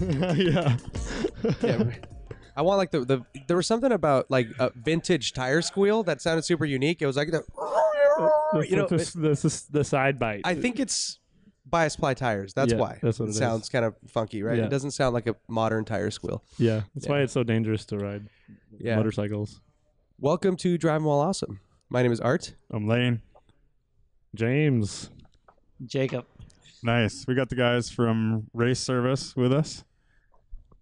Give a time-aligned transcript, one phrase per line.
[0.36, 0.76] yeah.
[1.62, 1.90] Yeah.
[2.56, 6.20] I want like the, the there was something about like a vintage tire squeal that
[6.20, 7.00] sounded super unique.
[7.02, 7.42] It was like the
[8.68, 10.42] you know this, this is the side bite.
[10.44, 11.18] I think it's
[11.64, 12.52] bias ply tires.
[12.52, 12.98] That's Yeah, why.
[13.02, 13.38] that's what it is.
[13.38, 14.58] sounds kind of funky, right?
[14.58, 14.64] Yeah.
[14.64, 16.42] It doesn't sound like a modern tire squeal.
[16.58, 18.26] yeah, that's why it's so dangerous to ride
[18.78, 18.96] Yeah.
[18.96, 19.60] motorcycles.
[20.18, 21.60] Welcome to Driving While Awesome.
[21.88, 22.54] My name is Art.
[22.70, 23.22] I'm Lane.
[24.34, 25.10] James.
[25.86, 26.26] Jacob.
[26.82, 27.24] Nice.
[27.26, 29.84] We got the guys from Race Service with us.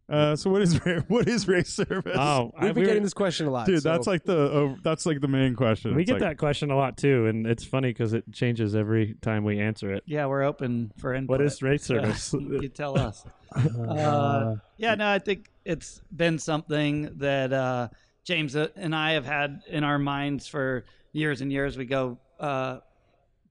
[0.08, 2.16] Uh, so what is ra- what is race service?
[2.18, 3.66] Oh, I, We've been we, getting this question a lot.
[3.66, 5.94] dude, so- that's like the uh, that's like the main question.
[5.94, 8.74] we It's get like, that question a lot too, and it's funny because it changes
[8.74, 10.02] every time we answer it.
[10.06, 11.38] Yeah, we're open for input.
[11.38, 12.32] What is race Yeah, service?
[12.38, 13.24] you tell us.
[13.54, 17.88] Uh, yeah, no, I think it's been something that uh,
[18.24, 21.76] James and I have had in our minds for years and years.
[21.76, 22.78] We go uh,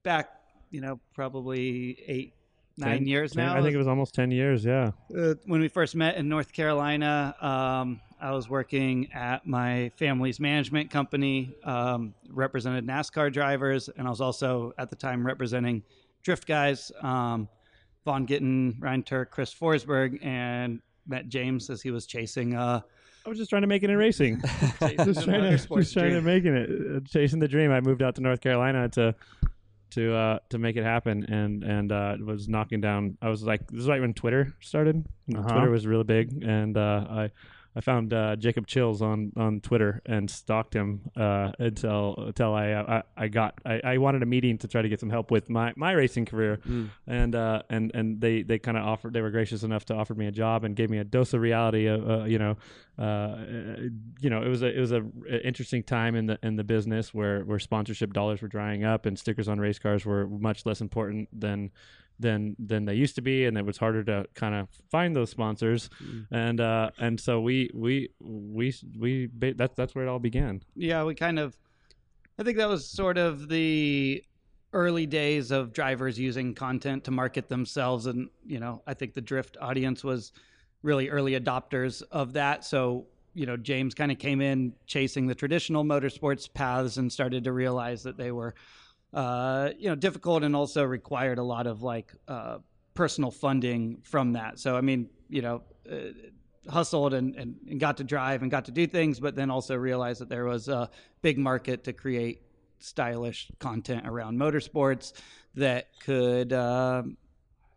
[0.02, 0.28] back,
[0.70, 2.34] you know, probably eight,
[2.78, 3.56] nine Ten- years ten- now.
[3.56, 4.64] I think it was almost ten years.
[4.64, 4.92] Yeah.
[5.16, 10.40] uh, when we first met in North Carolina, um, I was working at my family's
[10.40, 15.82] management company, um, represented NASCAR drivers, and I was also at the time representing
[16.22, 17.48] drift guys, um,
[18.04, 22.54] Vaughn Gittin, Ryan Tuerck, Chris Forsberg, and met James as he was chasing.
[22.54, 22.80] Uh,
[23.24, 24.40] I was just trying to make it in racing.
[24.80, 27.70] just trying to, just trying to making it, uh, chasing the dream.
[27.70, 29.14] I moved out to North Carolina to
[29.90, 33.16] to uh, to make it happen, and and uh, was knocking down.
[33.22, 35.04] I was like, this is right when Twitter started.
[35.34, 35.48] Uh-huh.
[35.48, 37.30] Twitter was really big, and uh, I.
[37.78, 42.72] I found uh, Jacob Chills on, on Twitter and stalked him uh, until until I,
[42.72, 45.48] I I got I, I wanted a meeting to try to get some help with
[45.48, 46.58] my, my racing career
[47.06, 50.12] and uh, and and they, they kind of offered they were gracious enough to offer
[50.12, 51.88] me a job and gave me a dose of reality.
[51.88, 52.56] Uh, uh, you know,
[52.98, 53.36] uh,
[54.18, 56.64] you know, it was a it was a a interesting time in the in the
[56.64, 60.66] business where where sponsorship dollars were drying up and stickers on race cars were much
[60.66, 61.70] less important than
[62.18, 65.30] than than they used to be, and it was harder to kind of find those
[65.30, 65.90] sponsors,
[66.30, 70.62] and uh, and so we we we we that's that's where it all began.
[70.74, 71.56] yeah, we kind of,
[72.38, 74.22] I think that was sort of the
[74.72, 78.06] early days of drivers using content to market themselves.
[78.06, 80.32] And, you know, I think the drift audience was
[80.82, 82.64] really early adopters of that.
[82.64, 87.44] So, you know, James kind of came in chasing the traditional motorsports paths and started
[87.44, 88.54] to realize that they were,
[89.12, 92.58] uh, you know, difficult and also required a lot of like uh,
[92.94, 94.58] personal funding from that.
[94.58, 98.66] So, I mean, you know, uh, hustled and, and, and got to drive and got
[98.66, 100.90] to do things, but then also realized that there was a
[101.22, 102.42] big market to create
[102.78, 105.12] stylish content around motorsports
[105.54, 107.16] that could, um,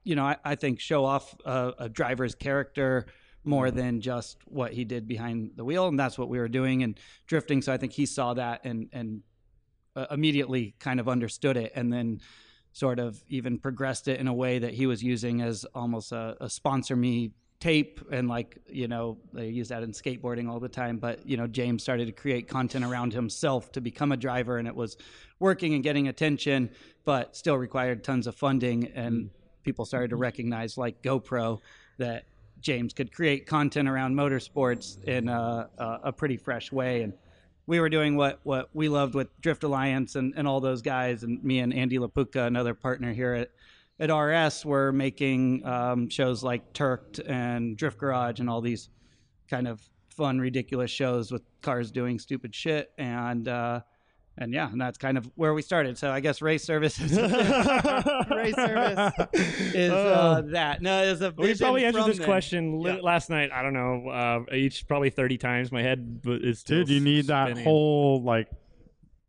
[0.04, 3.06] you know, I, I think show off a, a driver's character
[3.44, 6.84] more than just what he did behind the wheel, and that's what we were doing
[6.84, 7.62] and drifting.
[7.62, 9.22] So I think he saw that and and
[9.96, 12.22] uh, immediately kind of understood it, and then
[12.74, 16.38] sort of even progressed it in a way that he was using as almost a,
[16.40, 17.32] a sponsor me
[17.62, 21.38] tape and like you know they use that in skateboarding all the time but you
[21.38, 24.98] know james started to create content around himself to become a driver and it was
[25.38, 26.68] working and getting attention
[27.06, 29.30] but still required tons of funding and
[29.64, 31.60] people started to recognize like gopro
[32.00, 32.26] that
[32.62, 37.14] james could create content around motorsports in a, a, a pretty fresh way and
[37.68, 41.24] we were doing what what we loved with Drift Alliance and, and all those guys,
[41.24, 43.52] and me and Andy Lapuka, another partner here at
[44.00, 48.90] at RS, were making um, shows like Turked and Drift Garage and all these
[49.48, 53.82] kind of fun, ridiculous shows with cars doing stupid shit, and uh,
[54.38, 55.98] and yeah, and that's kind of where we started.
[55.98, 57.12] So I guess race services,
[58.32, 59.14] race service
[59.74, 60.82] is uh, that.
[60.82, 61.34] No, it's a Oh.
[61.38, 62.26] We probably answered this then.
[62.26, 63.02] question li- Yeah.
[63.02, 63.52] last night.
[63.54, 65.72] I don't know, uh, each probably thirty times.
[65.72, 68.48] My head b- is still dude, you need that whole like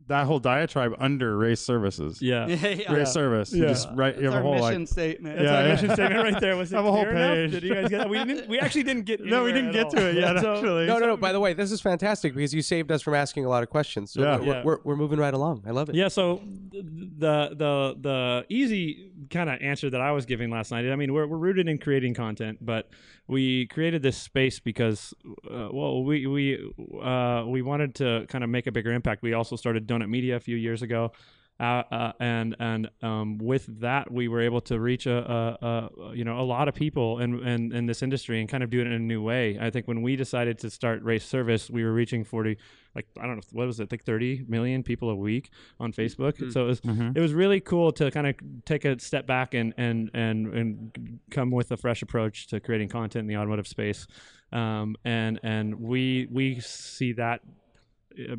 [0.09, 2.21] that whole diatribe under race services.
[2.21, 2.47] yeah.
[2.63, 2.93] Yeah, yeah.
[2.93, 3.53] Race service.
[3.53, 3.69] You Yeah.
[3.69, 4.17] just write.
[4.17, 4.89] You That's have a our whole mission like.
[4.89, 5.37] statement.
[5.37, 5.73] That's Yeah, our yeah.
[5.73, 6.57] mission statement right there.
[6.57, 7.35] Was it Have a whole clear enough?
[7.35, 7.51] page.
[7.53, 8.09] Did you guys get that?
[8.11, 8.49] We didn't.
[8.49, 9.25] We actually didn't get.
[9.25, 10.39] No, we didn't at get to it yet.
[10.43, 11.17] So- Actually, No, no, no.
[11.17, 13.71] By the way, this is fantastic because you saved us from asking a lot of
[13.71, 14.13] questions.
[14.13, 14.39] So Yeah.
[14.39, 14.63] we're, Yeah.
[14.65, 15.65] We're, we're moving right along.
[15.67, 15.95] I love it.
[15.95, 20.91] Yeah, so the the the easy kind of answer that I was giving last night.
[20.91, 22.89] I mean, we're we're rooted in creating content, but
[23.29, 25.15] we created this space because,
[25.51, 26.73] uh, well, we we
[27.03, 29.23] uh, we wanted to kind of make a bigger impact.
[29.23, 31.13] We also started Donut Media a few years ago.
[31.63, 36.17] Uh, uh, and and um, with that, we were able to reach a, a, a
[36.17, 38.81] you know a lot of people in, in in this industry and kind of do
[38.81, 39.57] it in a new way.
[39.61, 42.57] I think when we decided to start race service, we were reaching forty
[42.97, 46.53] like I don't know what was it like thirty million people a week on Facebook.
[46.53, 46.81] So it was
[47.15, 51.21] it was really cool to kind of take a step back and and and and
[51.31, 54.09] come with a fresh approach to creating content in the automotive space.
[54.51, 57.41] Um, and and we we see that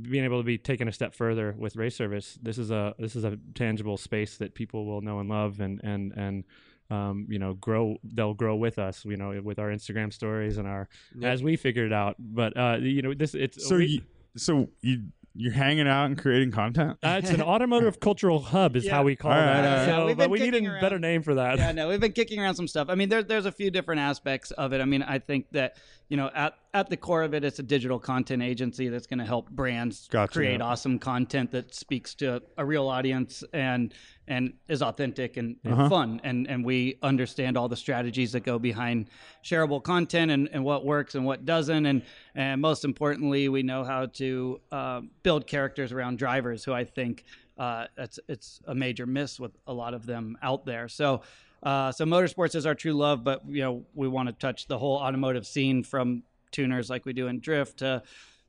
[0.01, 2.37] being able to be taken a step further with race service.
[2.41, 5.79] This is a this is a tangible space that people will know and love, and
[5.83, 6.43] and and
[6.89, 7.97] um, you know grow.
[8.03, 9.05] They'll grow with us.
[9.05, 10.87] You know, with our Instagram stories and our
[11.21, 12.15] as we figure it out.
[12.19, 14.01] But uh, you know, this it's So we- you,
[14.37, 15.03] so you
[15.35, 16.95] you're hanging out and creating content.
[17.01, 18.93] uh, it's an automotive cultural hub, is Yeah.
[18.97, 19.65] how we call All right, that.
[19.65, 19.85] all right.
[19.85, 21.57] So, Yeah, we've but we need a around- better name for that.
[21.57, 22.87] yeah, no, we've been kicking around some stuff.
[22.87, 24.79] I mean, there, there's a few different aspects of it.
[24.81, 25.77] I mean, I think that
[26.13, 29.17] you know, at at the core of it, it's a digital content agency that's going
[29.17, 33.91] to help brands Gotcha, create awesome content that speaks to a real audience and
[34.27, 35.89] and is authentic and, and Uh-huh.
[35.89, 36.21] fun.
[36.23, 39.09] And and we understand all the strategies that go behind
[39.43, 41.87] shareable content and, and what works and what doesn't.
[41.87, 42.03] And
[42.35, 47.23] and most importantly, we know how to uh, build characters around drivers, who I think
[47.57, 50.87] uh, it's it's a major miss with a lot of them out there.
[50.87, 51.23] So.
[51.63, 54.77] Uh, so motorsports is our true love, but you know we want to touch the
[54.77, 58.03] whole automotive scene from tuners like we do in drift to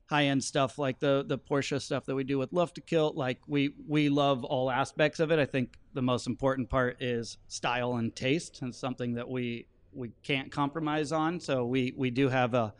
[0.07, 3.13] high end stuff like the the Porsche stuff that we do with Love to Kill.
[3.15, 5.39] Like we we love all aspects of it.
[5.39, 10.11] I think the most important part is style and taste, and something that we we
[10.23, 11.39] can't compromise on.
[11.39, 12.73] So we we do have a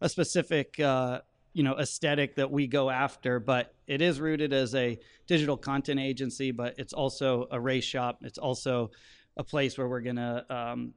[0.00, 1.20] a specific uh,
[1.52, 6.00] you know aesthetic that we go after, but it is rooted as a digital content
[6.00, 6.50] agency.
[6.50, 8.20] But it's also a race shop.
[8.22, 8.90] It's also
[9.36, 10.94] a place where we're gonna um,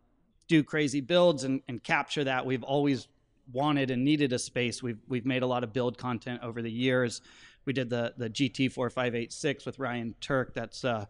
[0.48, 2.46] do crazy builds and, and capture that.
[2.46, 3.08] We've always
[3.52, 4.82] wanted and needed a space.
[4.82, 7.22] We've we've made a lot of build content over the years.
[7.66, 10.54] We did the the GT four five eight six with Ryan Tuerck.
[10.54, 11.06] That's uh,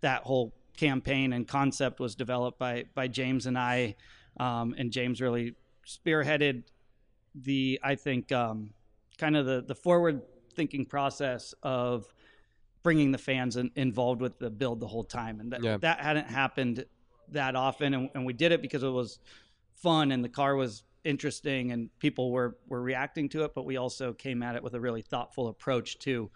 [0.00, 3.96] that whole campaign and concept was developed by by James and I,
[4.38, 5.54] um, and James really
[5.86, 6.64] spearheaded
[7.34, 8.70] the I think um,
[9.18, 10.22] kind of the the forward
[10.54, 12.12] thinking process of
[12.88, 15.76] bringing the fans in, involved with the build the whole time, and that Yeah.
[15.76, 16.86] that hadn't happened
[17.32, 19.18] that often, and, and we did it because it was
[19.74, 23.76] fun and the car was interesting and people were were reacting to it, but we
[23.76, 26.30] also came at it with a really thoughtful approach to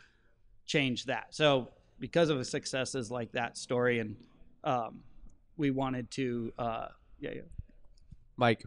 [0.67, 1.35] change that.
[1.35, 4.15] So because of a successes like that story, and
[4.63, 5.01] um,
[5.57, 6.89] we wanted to, uh,
[7.19, 7.41] yeah, yeah.
[8.37, 8.63] Mike.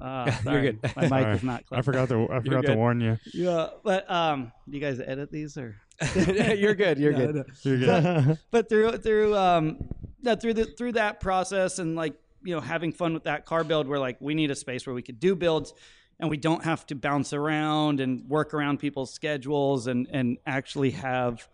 [0.00, 0.78] Uh, You're good.
[0.96, 1.36] My mic Sorry.
[1.36, 1.64] is not.
[1.70, 3.18] I forgot to I forgot to warn you.
[3.34, 5.76] Yeah, but um, do you guys edit these or?
[6.56, 6.98] you're good.
[6.98, 7.34] You're No, good.
[7.36, 7.44] no.
[7.62, 8.38] You're good.
[8.50, 9.88] but through through um
[10.22, 13.64] yeah, through the through that process and like you know having fun with that car
[13.64, 15.72] build we're like we need a space where we could do builds
[16.20, 20.90] and we don't have to bounce around and work around people's schedules and and actually
[20.90, 21.48] have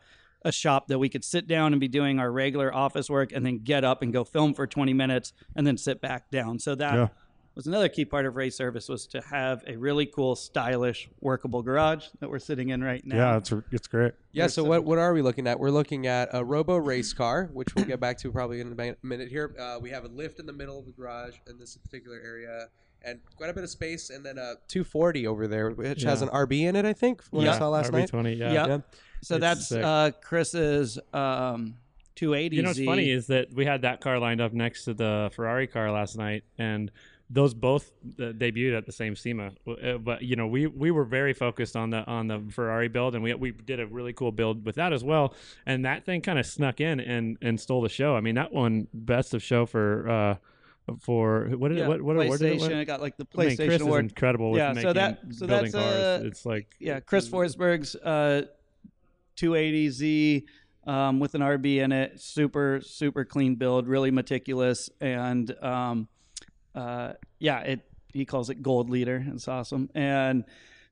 [0.44, 3.46] a shop that we could sit down and be doing our regular office work and
[3.46, 6.74] then get up and go film for 20 minutes and then sit back down so
[6.74, 7.08] that Yeah.
[7.54, 11.62] Was another key part of race service was to have a really cool stylish workable
[11.62, 14.12] garage that we're sitting in right now Yeah, it's it's great.
[14.32, 14.46] Yeah.
[14.46, 15.58] So what what are we looking at?
[15.60, 18.96] We're looking at a Robo race car, which we'll get back to probably in a
[19.06, 19.54] minute here.
[19.58, 22.68] Uh, we have a lift in the middle of the garage in this particular area,
[23.04, 26.28] and quite a bit of space, and then a 240 over there, which has an
[26.28, 27.22] RB in it, I think.
[27.22, 28.10] From what I saw last night.
[28.10, 28.52] RB20, yeah.
[28.52, 28.66] Yeah.
[28.66, 28.78] Yeah.
[29.22, 31.74] So It's that's uh, Chris's um,
[32.16, 32.56] 280.
[32.56, 35.30] You know what's funny is that we had that car lined up next to the
[35.34, 36.90] Ferrari car last night, and
[37.32, 39.52] those both uh, debuted at the same SEMA.
[39.66, 43.14] Uh, But you know, we we were very focused on the on the Ferrari build,
[43.14, 45.34] and we we did a really cool build with that as well.
[45.64, 48.16] And that thing kind of snuck in and and stole the show.
[48.16, 50.08] I mean, that one best of show for.
[50.08, 50.34] uh
[51.00, 52.68] for what did yeah, it, what what award did it PlayStation.
[52.70, 52.78] win?
[52.78, 54.04] It got like the I mean, PlayStation Chris award.
[54.04, 56.22] is incredible with Yeah, so that- so building that's, uh.
[56.24, 58.42] It's like yeah, Chris Forsberg's uh,
[59.36, 60.44] 280Z
[60.86, 62.20] um, with an RB in it.
[62.20, 66.08] Super, super clean build, really meticulous, and um,
[66.74, 67.80] uh, yeah, it
[68.12, 69.24] he calls it gold leader.
[69.34, 70.44] It's awesome, and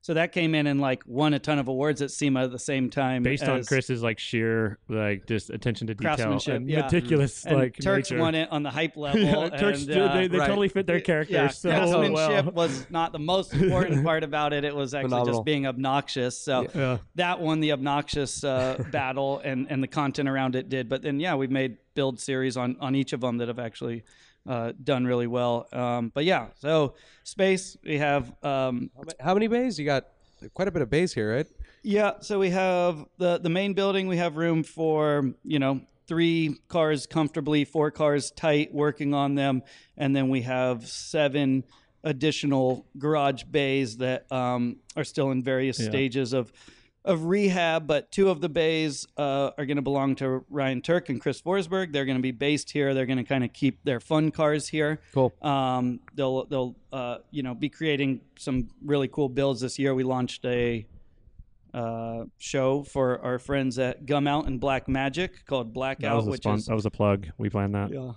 [0.03, 2.57] so that came in and like won a ton of awards at SEMA at the
[2.57, 3.21] same time.
[3.21, 6.81] based on Chris's like sheer like just attention to detail Craftsmanship, and yeah.
[6.81, 8.19] meticulous and like Tuerck's nature.
[8.19, 9.21] won it on the hype level.
[9.21, 10.47] yeah, Tuerck's, and, uh, they, they right.
[10.47, 12.53] totally fit their characters yeah, so craftsmanship well.
[12.67, 14.63] was not the most important part about it.
[14.63, 15.35] It was actually Phenomenal.
[15.35, 16.35] just being obnoxious.
[16.35, 16.97] So Yeah.
[17.15, 20.89] that won the obnoxious uh, battle, and and the content around it did.
[20.89, 24.03] But then yeah, we've made build series on on each of them that have actually
[24.47, 25.67] uh, done really well.
[25.71, 28.31] Um, but yeah, so space we have.
[28.43, 29.77] Um, How many bays?
[29.79, 30.05] You got
[30.53, 31.47] quite a bit of bays here, right?
[31.83, 34.07] yeah, so we have the the main building.
[34.07, 39.61] We have room for you know three cars comfortably, four cars tight, working on them,
[39.97, 41.63] and then we have seven
[42.03, 45.89] additional garage bays that um, are still in various Yeah.
[45.89, 46.51] stages of
[47.03, 51.09] of rehab, but two of the bays uh, are going to belong to Ryan Tuerck
[51.09, 51.91] and Chris Forsberg.
[51.91, 52.93] They're going to be based here.
[52.93, 54.99] They're going to kind of keep their fun cars here.
[55.13, 55.33] Cool.
[55.41, 59.95] Um, they'll they'll uh, you know be creating some really cool builds this year.
[59.95, 60.85] We launched a
[61.73, 66.29] uh, show for our friends at Gumout and Black Magic called That Blackout, was, a
[66.31, 67.27] which spon- is that was a plug.
[67.37, 67.91] We planned that.
[67.91, 68.11] yeah.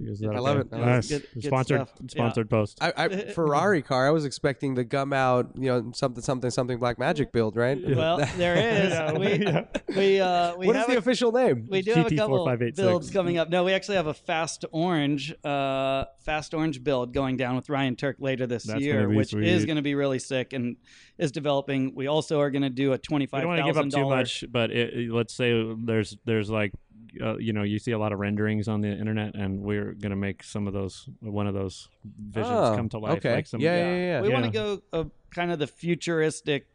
[0.00, 0.68] Is that I love it.
[0.72, 1.08] I love Nice.
[1.08, 2.10] Good- good sponsored stuff.
[2.10, 2.78] sponsored post.
[2.80, 4.06] I, I Ferrari car.
[4.06, 7.78] I was expecting the Gumout, you know, something something something Black Magic build, right?
[7.94, 8.90] Well, there is.
[8.92, 9.64] Yeah, we yeah.
[9.96, 11.66] we uh, we what is have the a- official name?
[11.70, 12.76] We do have a GT couple 4586.
[12.76, 13.48] builds coming up.
[13.50, 17.96] No, we actually have a fast orange, uh, fast orange build going down with Ryan
[17.96, 19.66] Tuerck later this That's year, gonna be which is sweet.
[19.66, 20.76] going to be really sick and
[21.18, 21.94] is developing.
[21.94, 23.84] We also are going to do a twenty We five don't want to give up
[23.84, 24.42] thousand too dollars.
[24.42, 26.72] much, but it, it- let's say there's there's like
[27.20, 30.16] uh, you know you see a lot of renderings on the internet, and we're gonna
[30.16, 33.18] make some of those one of those visions Oh, come to life.
[33.18, 33.34] Okay.
[33.34, 34.20] Like some, yeah, yeah, yeah.
[34.22, 36.66] We want to go uh, kind of the futuristic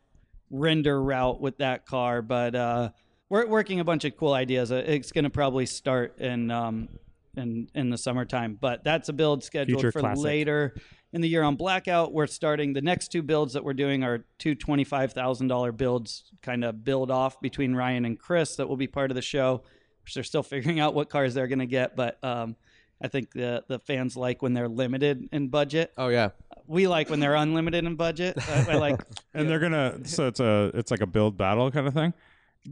[0.50, 2.90] render route with that car, but uh,
[3.30, 4.72] we're working a bunch of cool ideas.
[4.72, 6.90] Uh, It's going to probably start in um,
[7.36, 10.24] in in the summertime, but that's a build scheduled Future for classic.
[10.24, 10.76] later
[11.14, 12.14] in the year on Blackout.
[12.14, 15.72] We're starting the next two builds that we're doing are two twenty five thousand dollar
[15.72, 19.22] builds, kind of build off between Ryan and Chris that will be part of the
[19.22, 19.64] show.
[20.08, 22.56] Which they're still figuring out what cars they're going to get, but um,
[23.02, 26.30] I think the the fans like when they're limited in budget Oh yeah.
[26.66, 28.38] we like when they're unlimited in budget.
[28.50, 29.02] I, I like.
[29.34, 32.14] And they're gonna so it's a it's like a build battle kind of thing.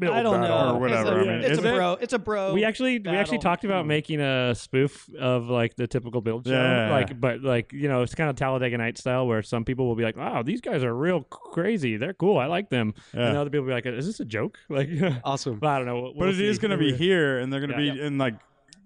[0.02, 1.20] I don't know or whatever.
[1.20, 1.76] It's a, I mean, it's a it?
[1.76, 1.94] bro.
[1.94, 2.54] It's a bro.
[2.54, 3.90] we actually we actually talked about hmm.
[3.90, 6.92] making a spoof of like the typical build show, Yeah.
[6.92, 9.96] like but like you know it's kind of Talladega Night style where some people will
[9.96, 11.98] be like, "Wow, these guys are real crazy.
[11.98, 12.38] They're cool.
[12.38, 13.28] I like them," Yeah.
[13.28, 14.90] and other people will be like, "Is this a joke?" Like,
[15.24, 15.60] Awesome.
[15.60, 16.02] but I don't know.
[16.02, 16.62] We'll But it is see.
[16.62, 17.94] gonna be here, and they're gonna Yeah.
[17.94, 18.36] be in like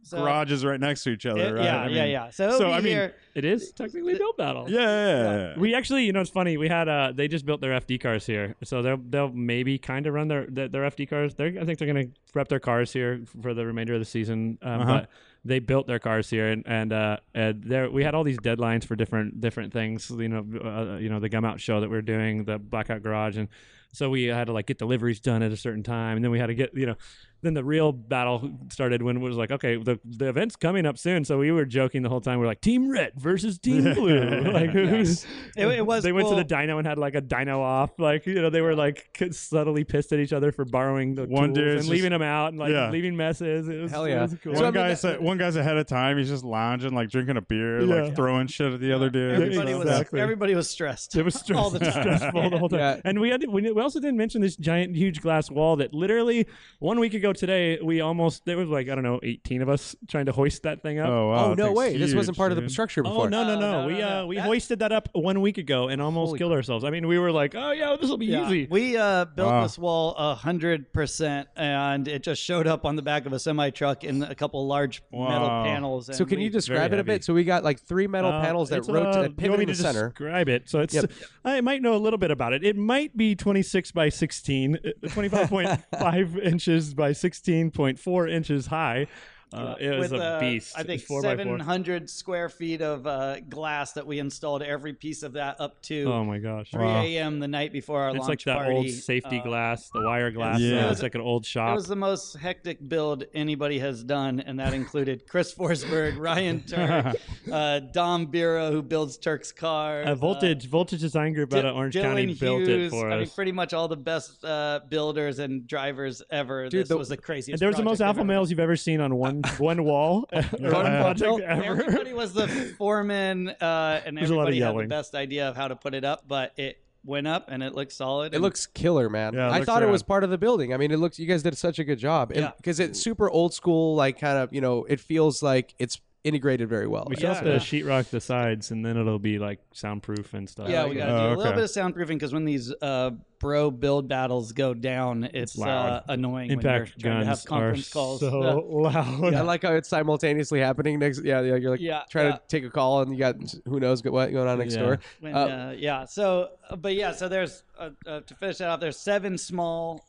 [0.03, 1.63] So- garages right next to each other, It- right?
[1.65, 2.29] Yeah, I yeah, mean- yeah.
[2.29, 3.15] So, so, I mean, here.
[3.36, 4.65] It is technically build battle.
[4.70, 5.60] Yeah, yeah, yeah, yeah.
[5.60, 6.58] We actually, you know, it's funny.
[6.58, 10.08] We had uh, they just built their FD cars here, so they'll they'll maybe kind
[10.08, 11.36] of run their their, their FD cars.
[11.36, 14.58] They're, I think they're gonna rep their cars here for the remainder of the season.
[14.62, 14.94] Um, Uh-huh.
[15.01, 15.10] But
[15.46, 18.84] they built their cars here, and and, uh, and there we had all these deadlines
[18.86, 20.10] for different different things.
[20.10, 23.38] You know, uh, you know the Gumout show that we are doing, the Blackout Garage,
[23.38, 23.48] and
[23.94, 26.39] so we had to like get deliveries done at a certain time, and then we
[26.39, 26.96] had to get you know.
[27.41, 30.98] Then the real battle started when it was like, okay, the the event's coming up
[30.98, 31.24] soon.
[31.24, 32.39] So we were joking the whole time.
[32.39, 34.41] We are like, Team Red versus Team Blue.
[34.51, 36.03] like, who's It, it was.
[36.03, 36.36] they went cool.
[36.38, 37.91] to the dyno and had like a dyno off.
[37.98, 41.53] Like you know, they were like subtly pissed at each other for borrowing the One
[41.53, 42.89] tools and just- leaving them out and like Yeah.
[42.91, 43.67] leaving messes.
[43.69, 44.22] It was, Hell it yeah.
[44.24, 44.55] was cool.
[44.55, 46.17] So, I one mean, guy's that- one guy's ahead of time.
[46.17, 48.03] He's just lounging, like drinking a beer, Yeah.
[48.03, 49.36] like throwing shit at the other dude.
[49.41, 49.88] Everybody was.
[49.88, 50.19] Exactly.
[50.19, 51.15] Everybody was stressed.
[51.15, 51.91] It was stress- all the time.
[51.91, 52.79] stressful the whole time.
[52.79, 53.01] Yeah.
[53.05, 56.46] And we had we, we also didn't mention this giant, huge glass wall that literally
[56.79, 59.95] one week ago today we almost there was like I don't know eighteen of us
[60.07, 61.07] trying to hoist that thing up.
[61.09, 61.45] Oh wow!
[61.45, 61.98] oh no thing's way!
[61.98, 62.71] This wasn't huge, part of the dude.
[62.71, 63.29] structure Oh before.
[63.29, 63.81] no no Oh, no!
[63.81, 64.27] no, we uh no.
[64.27, 66.83] we That- hoisted that up one week ago and almost Holy killed ourselves.
[66.83, 68.67] I mean, we were like, oh yeah, this will be Yeah, easy.
[68.69, 69.63] we uh, built Wow.
[69.63, 73.39] this wall a hundred percent, and it just showed up on the back of a
[73.39, 76.09] semi truck in a couple large metal panels.
[76.09, 77.24] And So can we- you describe it a bit?
[77.24, 79.67] So we got like three metal Uh, panels that it's, rotate, uh, that pivot in
[79.67, 80.09] the to center.
[80.09, 80.69] Describe it.
[80.69, 80.93] So it's.
[80.93, 81.12] Yep.
[81.45, 82.63] I might know a little bit about it.
[82.63, 89.08] It might be 26 by 16, uh, 25.5 inches by 16.4 inches high.
[89.51, 90.74] Uh, it was with, a uh, beast.
[90.77, 91.44] I think It's four by four.
[91.44, 96.03] 700 square feet of uh, glass that we installed every piece of that up to
[96.03, 96.70] Oh my gosh!
[96.72, 97.39] 3 a.m.
[97.39, 98.18] the night before our launch.
[98.18, 98.75] It's launch like that party.
[98.77, 100.60] old safety Uh, glass, the wire glass.
[100.60, 100.70] Yeah.
[100.75, 101.72] Yeah, it's like an old shop.
[101.72, 106.60] It was the most hectic build anybody has done, and that included Chris Forsberg, Ryan
[106.68, 107.15] Tuerck,
[107.51, 111.96] uh, Dom Biro, who builds Tuerck's car, Uh, voltage, voltage design group out of Orange
[111.96, 113.34] Dylan County Hughes, built it for I mean, us.
[113.34, 116.70] pretty much all the best uh, builders and drivers ever.
[116.70, 117.56] Dude, this the- was the craziest.
[117.56, 120.41] And there was the most alpha males you've ever seen on one one wall or
[120.41, 121.01] one Yeah.
[121.01, 121.63] project Nope, ever.
[121.63, 125.50] Everybody was the foreman, uh, and There's a lot of everybody had the best idea
[125.50, 128.34] of how to put it up, but it went up and it looks solid.
[128.34, 129.34] It looks killer, man.
[129.34, 130.74] Yeah, I looks thought it was part of the building.
[130.74, 131.17] I mean, it looks.
[131.17, 132.51] You guys did such a good job, Yeah.
[132.58, 133.96] because it's super old school.
[133.96, 137.06] Like kind of, you know, it feels like it's integrated very well.
[137.08, 137.54] We Like, still have Yeah.
[137.54, 140.68] to sheetrock the sides, and then it'll be like soundproof and stuff.
[140.68, 141.56] Yeah, we got to do Oh, a little okay.
[141.56, 146.52] bit of soundproofing because when these uh, bro build battles go down, it's uh, annoying
[146.52, 148.20] Impact when you're trying to have guns are conference calls.
[148.20, 148.42] so
[148.84, 149.00] Yeah.
[149.00, 149.34] loud.
[149.34, 151.24] I like how it's simultaneously happening next.
[151.24, 151.56] Yeah, yeah.
[151.56, 152.38] You're like Yeah, trying yeah.
[152.38, 153.36] to take a call, and you got
[153.66, 154.82] who knows what going on next Yeah.
[154.82, 155.00] door.
[155.22, 156.04] When, Uh, uh, yeah.
[156.04, 157.14] So, uh, but yeah.
[157.14, 158.82] So there's uh, uh, to finish that off.
[158.82, 160.04] There's seven small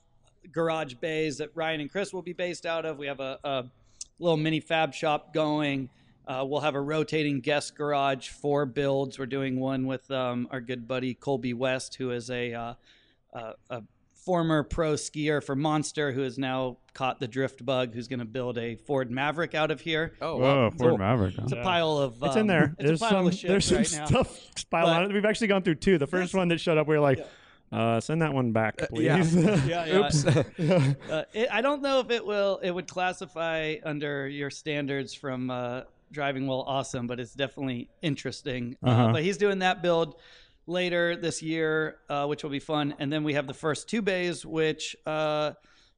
[0.53, 2.99] garage bays that Ryan and Chris will be based out of.
[2.99, 3.65] We have a, a
[4.19, 5.89] little mini fab shop going.
[6.31, 9.19] Uh, we'll have a rotating guest garage for builds.
[9.19, 12.75] We're doing one with um, our good buddy Colby West, who is a, uh,
[13.35, 13.83] uh, a
[14.15, 17.95] former pro skier for Monster, who has now caught the drift bug.
[17.95, 20.13] Who's going to build a Ford Maverick out of here.
[20.21, 20.71] Oh, Whoa, wow.
[20.71, 20.99] Ford Cool.
[20.99, 21.35] Maverick.
[21.35, 21.43] huh?
[21.45, 22.23] It's a pile of.
[22.23, 22.75] It's in um, there.
[22.79, 24.07] It's there's a pile some of shit there's some right now.
[24.07, 25.13] stuff piled on it.
[25.13, 25.99] We've actually gone through two.
[25.99, 27.27] The first one that showed up, we were like,
[27.73, 29.35] Uh, send that one back, please.
[29.35, 29.65] yeah.
[29.67, 30.07] Yeah, yeah.
[30.07, 30.27] Oops.
[31.11, 32.61] Uh, it, I don't know if it will.
[32.63, 35.83] It would classify under your standards from uh,
[36.13, 38.77] driving well awesome, but it's definitely interesting.
[38.83, 39.13] Uh, Uh-huh.
[39.13, 40.17] but he's doing that build
[40.67, 42.95] later this year, uh, which will be fun.
[42.99, 45.53] And then we have the first two bays, which uh,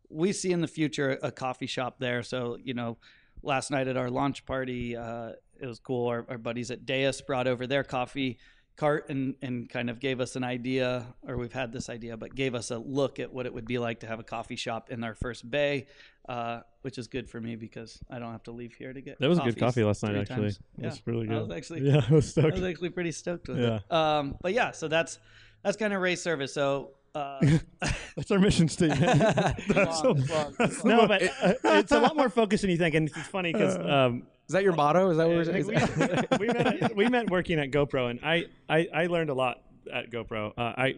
[0.09, 2.23] we see in the future a coffee shop there.
[2.23, 2.99] So you know,
[3.43, 6.09] last night at our launch party, uh, it was cool.
[6.09, 8.39] Our, our buddies at Deus brought over their coffee
[8.77, 12.35] cart and, and kind of gave us an idea, or we've had this idea, but
[12.35, 14.91] gave us a look at what it would be like to have a coffee shop
[14.91, 15.87] in our first bay,
[16.29, 19.19] uh, which is good for me because I don't have to leave here to get.
[19.21, 20.37] That was a good coffee last night, actually.
[20.37, 20.57] times.
[20.79, 21.37] It Yeah, was really good.
[21.39, 22.55] I was actually, yeah, I was I stoked.
[22.55, 23.77] was actually pretty stoked with Yeah.
[23.89, 23.93] it.
[23.93, 25.19] Um, but yeah, so that's
[25.63, 26.53] that's kind of race service.
[26.55, 26.93] So.
[27.15, 27.39] Uh,
[28.17, 29.01] That's our mission statement.
[29.21, 32.79] That's long, so- long, that's no, but uh, it's a lot more focused than you
[32.79, 34.23] think, and it's funny because um,
[34.53, 35.09] Is that your motto?
[35.09, 35.67] Is that what we're saying?
[35.67, 39.63] we, we, met, we met working at GoPro, and I, I, I learned a lot
[39.93, 40.53] at GoPro.
[40.57, 40.95] Uh, I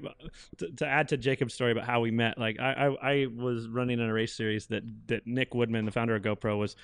[0.58, 2.38] to, to add to Jacob's story about how we met.
[2.38, 2.72] Like I,
[3.02, 6.22] I, I was running in a race series that that Nick Woodman, the founder of
[6.22, 6.76] GoPro, was.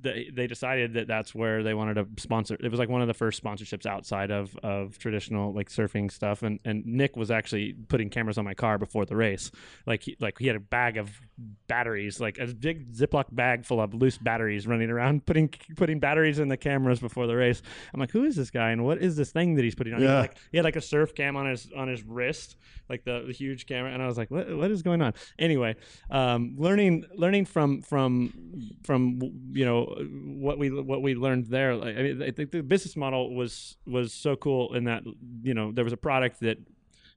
[0.00, 2.56] They, they decided that that's where they wanted to sponsor.
[2.58, 6.42] It was like one of the first sponsorships outside of, of traditional like surfing stuff.
[6.42, 9.50] And, and Nick was actually putting cameras on my car before the race.
[9.86, 11.10] Like he, like he had a bag of
[11.68, 16.38] batteries, like a big Ziploc bag full of loose batteries running around, putting putting batteries
[16.38, 17.60] in the cameras before the race.
[17.92, 20.00] I'm like, who is this guy and what is this thing that he's putting on?
[20.00, 20.20] He had, Yeah.
[20.20, 22.56] like he had like a surf cam on his on his wrist,
[22.88, 25.14] like the, the huge camera, and I was like, what what is going on?
[25.38, 25.76] Anyway,
[26.10, 28.32] um, learning learning from from
[28.82, 29.20] from
[29.52, 29.84] you know
[30.36, 31.74] what we what we learned there.
[31.74, 35.02] Like, I mean, I think the business model was was so cool in that
[35.42, 36.58] you know there was a product that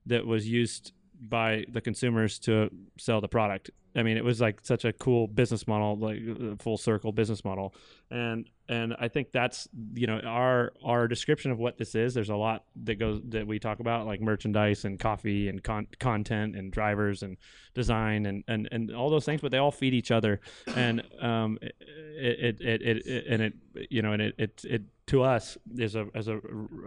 [0.06, 3.72] that was used by the consumers to sell the product.
[3.96, 7.44] I mean, it was like such a cool business model, like uh, full circle business
[7.44, 7.74] model,
[8.12, 12.14] and and I think that's you know our our description of what this is.
[12.14, 15.88] There's a lot that goes that we talk about, like merchandise and coffee and con-
[16.00, 17.38] content and drivers and
[17.74, 20.42] design and, and and all those things, but they all feed each other,
[20.76, 23.54] and um it it it, it, it and it
[23.90, 26.40] you know and it it, it to us is a as a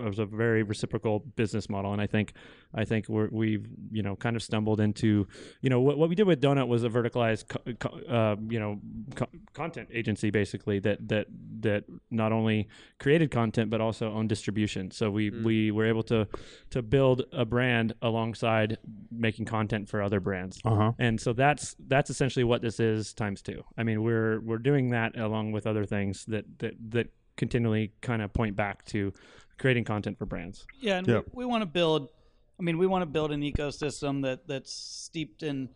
[0.06, 2.34] as a very reciprocal business model, and I think
[2.74, 5.26] I think we're, we've you know kind of stumbled into
[5.62, 8.60] you know what, what we did with Donut was a verticalized co- co- uh, you
[8.60, 8.78] know
[9.14, 11.26] co- content agency basically that that
[11.60, 14.90] that not only created content but also owned distribution.
[14.90, 16.28] So we we were able to
[16.70, 18.76] to build a brand alongside
[19.10, 20.60] making content for other brands.
[20.64, 20.92] Uh huh.
[20.98, 23.64] And so that's that's essentially what this is times two.
[23.78, 28.22] I mean, we're we're doing that along with other things that that that continually kind
[28.22, 29.12] of point back to
[29.58, 30.66] creating content for brands.
[30.80, 31.26] Yeah, and Yep.
[31.32, 32.10] we, we want to build.
[32.58, 35.68] I mean, we want to build an ecosystem that that's steeped in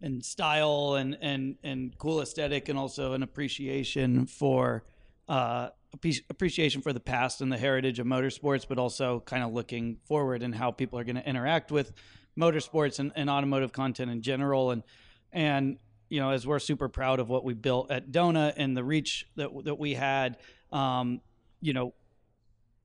[0.00, 4.84] in style and and and cool aesthetic, and also an appreciation for
[5.28, 5.68] uh,
[6.30, 10.42] appreciation for the past and the heritage of motorsports, but also kind of looking forward
[10.42, 11.92] and how people are going to interact with
[12.38, 14.70] motorsports and, and automotive content in general.
[14.70, 14.82] And
[15.32, 15.78] and
[16.12, 19.26] you know, as we're super proud of what we built at Dona and the reach
[19.36, 20.36] that that we had,
[20.70, 21.22] um,
[21.62, 21.94] you know,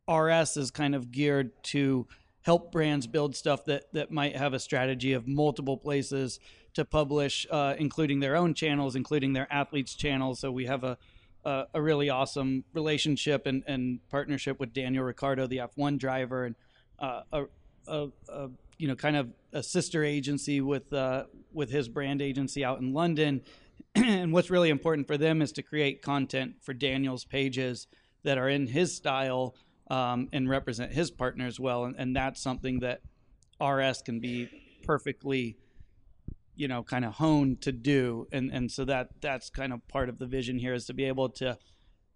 [0.10, 2.08] RS is kind of geared to
[2.44, 6.40] help brands build stuff that that might have a strategy of multiple places
[6.74, 10.40] to publish, uh, including their own channels, including their athletes' channels.
[10.40, 10.98] So we have a
[11.44, 16.56] a, a really awesome relationship and, and partnership with Daniel Ricciardo, the F1 driver, and
[17.00, 17.44] uh, a,
[17.90, 22.64] a, a you know kind of a sister agency with uh, with his brand agency
[22.64, 23.42] out in London.
[23.96, 27.88] and what's really important for them is to create content for Daniel's pages
[28.24, 29.56] that are in his style
[29.90, 31.86] um, and represent his partners well.
[31.86, 33.02] And, and that's something that
[33.64, 34.50] RS can be
[34.84, 35.58] perfectly,
[36.56, 38.28] you know, kind of honed to do.
[38.32, 41.06] And and so that that's kind of part of the vision here is to be
[41.06, 41.58] able to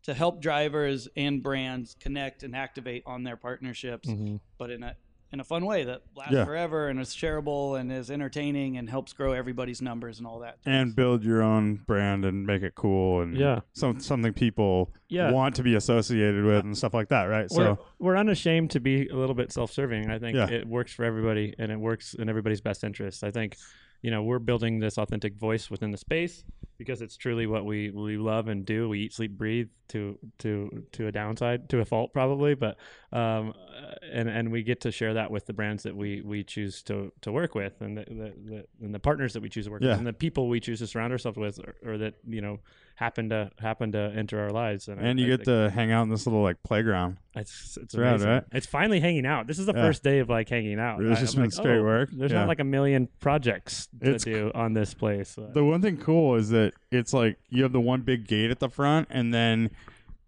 [0.04, 4.10] to help drivers and brands connect and activate on their partnerships,
[4.58, 4.96] but in a
[5.34, 6.44] in a fun way that lasts Yeah.
[6.46, 10.58] forever and is shareable and is entertaining and helps grow everybody's numbers and all that.
[10.66, 13.62] And build your own brand and make it cool and Yeah.
[13.74, 15.32] some something people Yeah.
[15.32, 17.48] want to be associated with and stuff like that, right?
[17.50, 20.10] we're, So we're unashamed to be a little bit self-serving.
[20.10, 20.50] I think Yeah.
[20.50, 23.24] it works for everybody, and it works in everybody's best interest.
[23.24, 23.56] I think,
[24.02, 26.44] you know, we're building this authentic voice within the space
[26.78, 28.90] because it's truly what we we love and do.
[28.90, 32.78] We eat, sleep, breathe to to to a downside, to a fault probably, but
[33.12, 36.44] um, uh, and and we get to share that with the brands that we we
[36.44, 39.66] choose to to work with, and the, the, the and the partners that we choose
[39.66, 39.90] to work Yeah.
[39.90, 42.60] with, and the people we choose to surround ourselves with, or, or that you know
[43.02, 44.88] happen to happen to enter our lives.
[44.88, 47.18] And, I- you I get to hang out in this little like playground.
[47.36, 48.30] it's it's rad, amazing.
[48.30, 48.44] right?
[48.52, 49.48] It's finally hanging out.
[49.48, 49.82] This is the Yeah.
[49.82, 51.02] first day of like hanging out.
[51.04, 52.10] It's just been like, straight oh, work.
[52.14, 52.40] There's Yeah.
[52.42, 55.36] not like a million projects to It's- do on this place.
[55.54, 58.60] The one thing cool is that it's like you have the one big gate at
[58.60, 59.72] the front, and then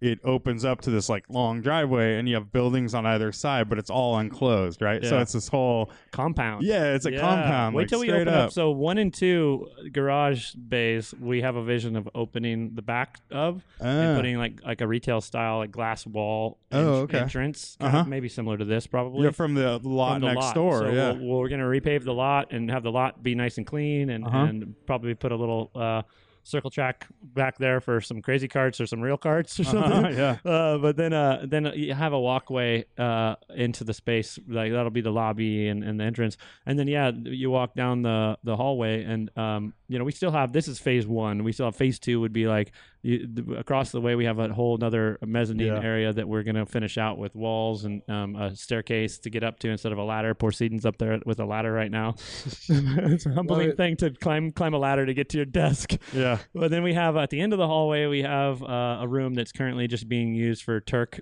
[0.04, 3.70] it opens up to this like long driveway, and you have buildings on either side,
[3.70, 5.02] but it's all enclosed, right?
[5.02, 5.10] Yeah.
[5.10, 6.66] So it's this whole compound.
[6.66, 7.22] yeah, it's a Yeah.
[7.22, 7.74] compound.
[7.76, 8.48] Wait like, till we open up.
[8.48, 8.52] up.
[8.52, 13.64] So one and two garage bays, we have a vision of opening the back of
[13.80, 14.16] and Ah.
[14.18, 17.20] putting like like a retail style like glass wall Oh, en- okay.
[17.20, 18.04] entrance, Uh-huh.
[18.06, 19.24] maybe similar to this probably.
[19.26, 20.56] yeah, from the lot from the next lot.
[20.56, 20.78] door.
[20.80, 21.12] So yeah.
[21.14, 24.26] we'll, we're gonna repave the lot and have the lot be nice and clean, and,
[24.26, 24.38] Uh-huh.
[24.40, 26.02] and probably put a little uh,
[26.44, 29.92] circle track back there for some crazy carts or some real carts or something.
[29.92, 30.52] Uh-huh, yeah.
[30.52, 34.38] Uh, but then, uh, then you have a walkway uh, into the space.
[34.48, 36.38] Like that'll be the lobby and, and the entrance.
[36.66, 40.32] And then, yeah, you walk down the the hallway, and um, you know, we still
[40.32, 40.52] have.
[40.54, 41.44] This is phase one.
[41.44, 42.20] We still have phase two.
[42.22, 42.72] Would be like
[43.04, 44.16] you, the, across the way.
[44.16, 45.84] We have a whole another mezzanine Yeah.
[45.84, 49.60] area that we're gonna finish out with walls and um, a staircase to get up
[49.60, 50.34] to instead of a ladder.
[50.34, 52.16] Poor Seaton's up there with a ladder right now.
[52.48, 53.78] it's a humbling it.
[53.78, 55.94] thing to climb climb a ladder to get to your desk.
[56.12, 56.40] yeah.
[56.56, 59.36] But then we have at the end of the hallway, we have uh, a room
[59.36, 61.20] that's currently just being used for Tuerck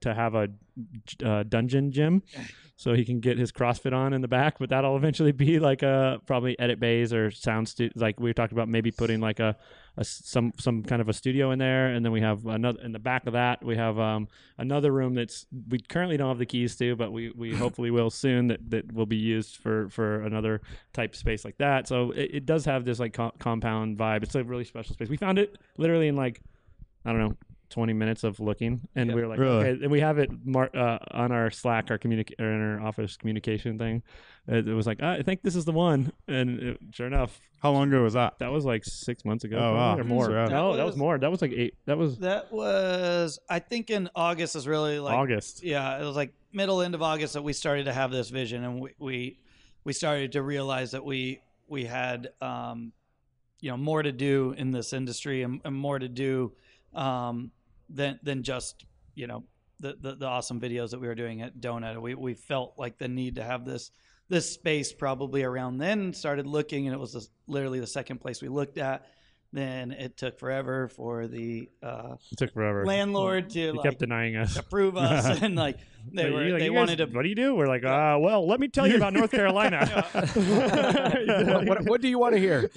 [0.00, 0.48] to have a
[1.24, 2.22] uh, dungeon gym,
[2.76, 4.58] so he can get his CrossFit on in the back.
[4.58, 8.52] But that'll eventually be like a probably edit bays or sound stu- like we talked
[8.52, 9.56] about maybe putting like a
[10.02, 12.98] some some kind of a studio in there, and then we have another in the
[12.98, 14.26] back of that we have um,
[14.58, 18.10] another room that's we currently don't have the keys to, but we we hopefully will
[18.10, 20.60] soon that that will be used for for another
[20.92, 21.86] type space like that.
[21.86, 24.24] So it, it does have this like co- compound vibe.
[24.24, 25.08] It's a really special space.
[25.08, 26.40] We found it literally in like
[27.04, 27.36] I don't know.
[27.74, 29.66] 20 minutes of looking and we were like Really?
[29.66, 32.80] okay and we have it mar- uh, on our slack our communic- or in our
[32.86, 34.02] office communication thing
[34.46, 37.40] it, it was like "Ah, i think this is the one and it, sure enough
[37.64, 38.38] How long ago was that?
[38.38, 39.98] that was like six months ago Oh, wow.
[39.98, 40.50] or more That's rad.
[40.52, 43.58] no That that was was- more that was like eight that was That was, I
[43.58, 47.32] think, in August is really like august Yeah, it was like middle end of August
[47.34, 49.38] that we started to have this vision, and we we,
[49.82, 52.92] we started to realize that we we had um,
[53.60, 56.52] you know more to do in this industry and, and more to do
[56.94, 57.50] um,
[57.88, 59.44] than than just you know
[59.80, 62.00] the, the the awesome videos that we were doing at Donut.
[62.00, 63.90] We we felt like the need to have this
[64.28, 66.12] this space probably around then.
[66.12, 69.06] Started looking, and it was this, literally the second place we looked at.
[69.52, 74.00] Then it took forever for the uh, it took forever landlord to he like kept
[74.00, 75.78] denying us approve us and like
[76.12, 78.18] they were like, they you guys- wanted to what do you do we're like uh
[78.18, 82.40] well let me tell you about north carolina what, what, what do you want to
[82.40, 82.68] hear?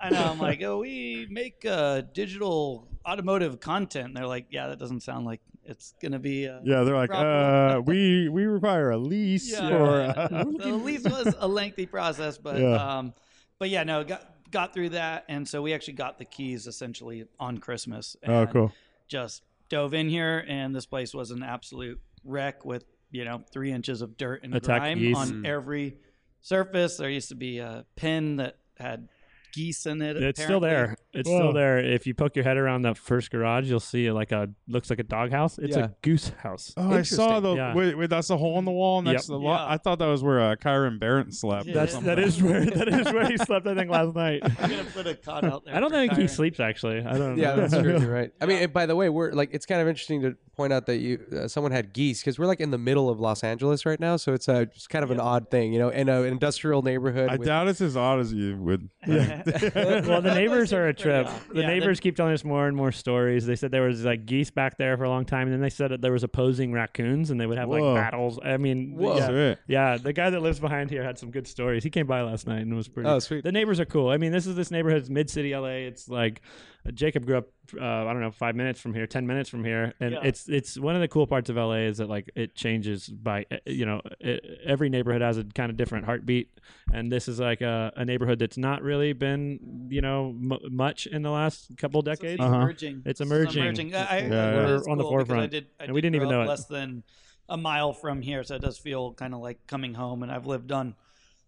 [0.00, 4.66] I know I'm like oh we make uh, digital automotive content and they're like yeah
[4.68, 8.90] that doesn't sound like it's gonna be uh, Yeah, they're like, uh, we we require
[8.90, 10.00] a lease yeah, for.
[10.00, 10.38] yeah.
[10.38, 12.98] Uh, the lease was a lengthy process but Yeah.
[12.98, 13.14] um
[13.58, 17.24] but yeah no got got through that and so we actually got the keys essentially
[17.38, 18.72] on Christmas oh, cool.
[19.08, 23.72] just dove in here and this place was an absolute wreck with you know three
[23.72, 25.16] inches of dirt and Attack grime geese.
[25.16, 25.96] on every
[26.40, 29.08] surface there used to be a pin that had
[29.52, 31.38] geese in it it's still there it's Whoa.
[31.38, 34.48] still there if you poke your head around that first garage you'll see like a
[34.68, 35.84] looks like a doghouse it's Yeah.
[35.86, 37.74] a goose house Oh, I saw the Yeah.
[37.74, 38.10] wait, wait.
[38.10, 39.22] That's the hole in the wall next Yep.
[39.22, 39.68] to the lot.
[39.68, 39.74] Yeah.
[39.74, 41.72] I thought that was where uh, Kyron Barrett slept.
[41.72, 44.84] that's that is where that is where he slept i think last night i'm gonna
[44.84, 47.54] put a cot out there i don't for think he sleeps actually i don't Yeah,
[47.54, 47.98] know that's true.
[47.98, 48.30] You're right.
[48.40, 50.84] I mean, and by the way, we're like, it's kind of interesting to point out
[50.86, 53.86] that you uh, someone had geese because we're like in the middle of Los Angeles
[53.86, 56.24] right now, so it's a just kind of an odd thing, you know, in an
[56.26, 57.30] industrial neighborhood.
[57.30, 58.90] I with- doubt it's as odd as you would.
[59.06, 59.74] think.
[59.74, 61.26] well, the neighbors are a trip.
[61.28, 61.48] off.
[61.48, 63.46] The Yeah, neighbors keep telling us more and more stories.
[63.46, 65.70] They said there was like geese back there for a long time, and then they
[65.70, 67.94] said that there was opposing raccoons, and they would have Whoa.
[67.94, 68.38] like battles.
[68.44, 69.16] I mean, Whoa.
[69.16, 69.58] yeah, Sweet.
[69.68, 69.96] yeah.
[69.96, 71.84] The guy that lives behind here had some good stories.
[71.84, 73.08] He came by last night and it was pretty.
[73.08, 73.44] Oh, sweet.
[73.44, 74.08] The neighbors are cool.
[74.10, 75.86] I mean, this is this neighborhood, it's mid city LA.
[75.88, 77.48] It's like uh, Jacob grew up.
[77.78, 80.20] Uh, I don't know, five minutes from here, ten minutes from here, and Yeah.
[80.22, 83.44] it's it's one of the cool parts of LA is that like it changes by
[83.50, 86.48] uh, you know it, every neighborhood has a kind of different heartbeat,
[86.94, 91.06] and this is like a, a neighborhood that's not really been you know m- much
[91.06, 92.40] in the last couple So it's decades.
[92.40, 92.54] Uh-huh.
[92.54, 93.02] emerging.
[93.04, 93.94] It's It's emerging.
[93.94, 95.50] I, I, Yeah, it We're on the cool because I forefront.
[95.50, 96.48] did, I And we did didn't even know up it.
[96.48, 97.02] Less than
[97.50, 100.22] a mile from here, so it does feel kind of like coming home.
[100.22, 100.94] And I've lived on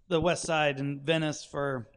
[0.08, 1.88] the west side in Venice for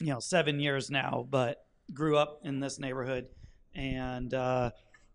[0.00, 3.26] you know seven years now, but grew up in this neighborhood,
[3.74, 4.70] and uh,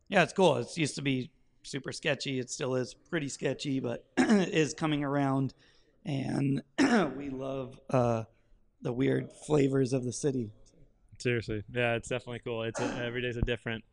[0.10, 0.58] yeah, it's cool.
[0.58, 1.32] It used to be
[1.64, 2.40] super sketchy.
[2.40, 5.54] It still is pretty sketchy, but it is coming around,
[6.06, 6.62] and
[7.18, 8.24] we love uh,
[8.82, 10.52] the weird flavors of the city.
[11.20, 12.64] Seriously, yeah, it's definitely cool.
[12.64, 13.84] It's a, every day's a different.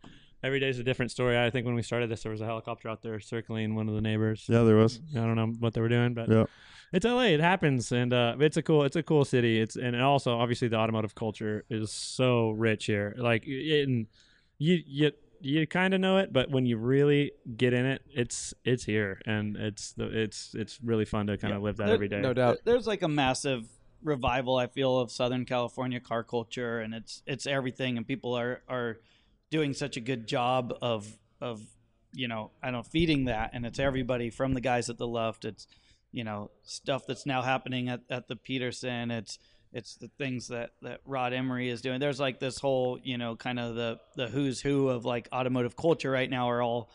[0.42, 1.38] Every day's a different story.
[1.38, 3.94] I think when we started this, there was a helicopter out there circling one of
[3.94, 4.44] the neighbors.
[4.47, 5.01] Yeah, there was.
[5.16, 6.44] I don't know what they were doing, but Yeah.
[6.92, 7.25] It's LA.
[7.35, 8.85] It happens, and uh, it's a cool.
[8.85, 9.61] It's a cool city.
[9.61, 13.14] It's and also obviously the automotive culture is so rich here.
[13.18, 14.07] Like in
[14.59, 18.55] you you you kind of know it, but when you really get in it, it's
[18.64, 21.94] it's here, and it's the it's it's really fun to kind of live that There-
[21.94, 22.20] every day.
[22.20, 22.59] no doubt.
[22.64, 23.66] There's like a massive
[24.03, 28.62] revival I feel of Southern California car culture, and it's it's everything, and people are
[28.68, 28.99] are
[29.51, 31.62] doing such a good job of of
[32.12, 35.07] you know I don't know, feeding that, and it's everybody from the guys at the
[35.09, 35.44] left.
[35.44, 35.66] It's
[36.14, 39.11] you know stuff that's now happening at, at the Peterson.
[39.11, 39.38] It's
[39.72, 41.98] it's the things that that Rod Emory is doing.
[41.98, 45.77] There's like this whole you know kind of the the who's who of like automotive
[45.77, 46.88] culture right now are all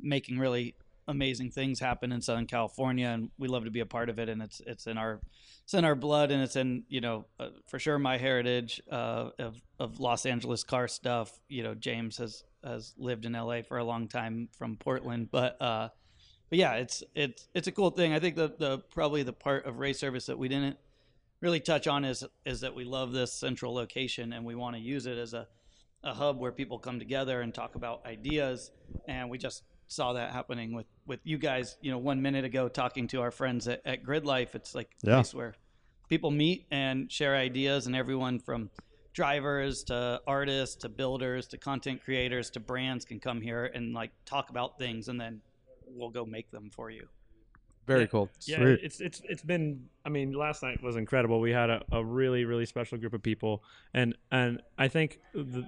[0.00, 0.74] making really
[1.06, 4.30] amazing things happen in Southern California, and we love to be a part of it.
[4.30, 5.20] And it's it's in our
[5.64, 9.30] it's in our blood, and it's in you know uh, for sure my heritage uh,
[9.38, 11.38] of of Los Angeles car stuff.
[11.50, 15.60] You know, James has has lived in LA for a long time from Portland, but
[15.60, 15.88] uh,
[16.52, 18.12] but yeah, it's it's it's a cool thing.
[18.12, 20.76] I think the the probably the part of Ray service that we didn't
[21.40, 24.82] really touch on is is that we love this central location and we want to
[24.82, 25.48] use it as a
[26.04, 28.70] a hub where people come together and talk about ideas.
[29.08, 32.68] And we just saw that happening with with you guys you know one minute ago
[32.68, 34.54] talking to our friends at, at Gridlife.
[34.54, 35.54] It's like a place where
[36.10, 38.68] people meet and share ideas and everyone from
[39.14, 44.10] drivers to artists to builders to content creators to brands can come here and like
[44.26, 45.40] talk about things and then
[45.94, 47.06] we'll go make them for you
[47.86, 48.06] Very Yeah.
[48.06, 48.28] cool.
[48.42, 48.80] Yeah, Sweet.
[48.82, 49.88] it's it's it's been.
[50.04, 51.40] I mean, last night was incredible.
[51.40, 55.64] We had a, a really really special group of people, and and I think the,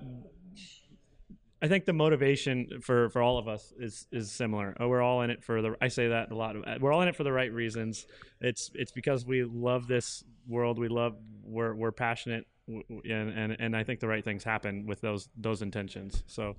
[1.62, 4.76] I think the motivation for for all of us is is similar.
[4.78, 5.74] Oh, we're all in it for the.
[5.80, 6.54] I say that a lot.
[6.80, 8.06] We're all in it for the right reasons.
[8.40, 10.78] It's it's because we love this world.
[10.78, 11.16] We love.
[11.42, 15.00] We're we're passionate, w- w- and and and I think the right things happen with
[15.00, 16.22] those those intentions.
[16.26, 16.54] So.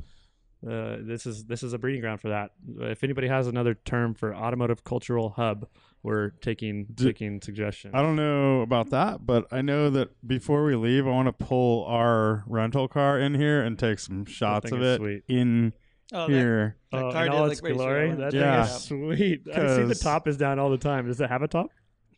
[0.67, 2.51] Uh, this is this is a breeding ground for that.
[2.79, 5.67] If anybody has another term for automotive cultural hub,
[6.01, 7.93] we're taking D- taking suggestions.
[7.95, 11.45] I don't know about that, but I know that before we leave, I want to
[11.45, 15.23] pull our rental car in here and take some shots of it sweet.
[15.27, 15.73] in
[16.13, 16.77] oh here.
[16.91, 18.09] that Oh, car in did all look its great, glory.
[18.11, 18.31] Sheila.
[18.31, 18.65] That Yeah.
[18.65, 19.47] thing is sweet.
[19.53, 21.05] I see the top is down all the time.
[21.07, 21.67] Does it have a top?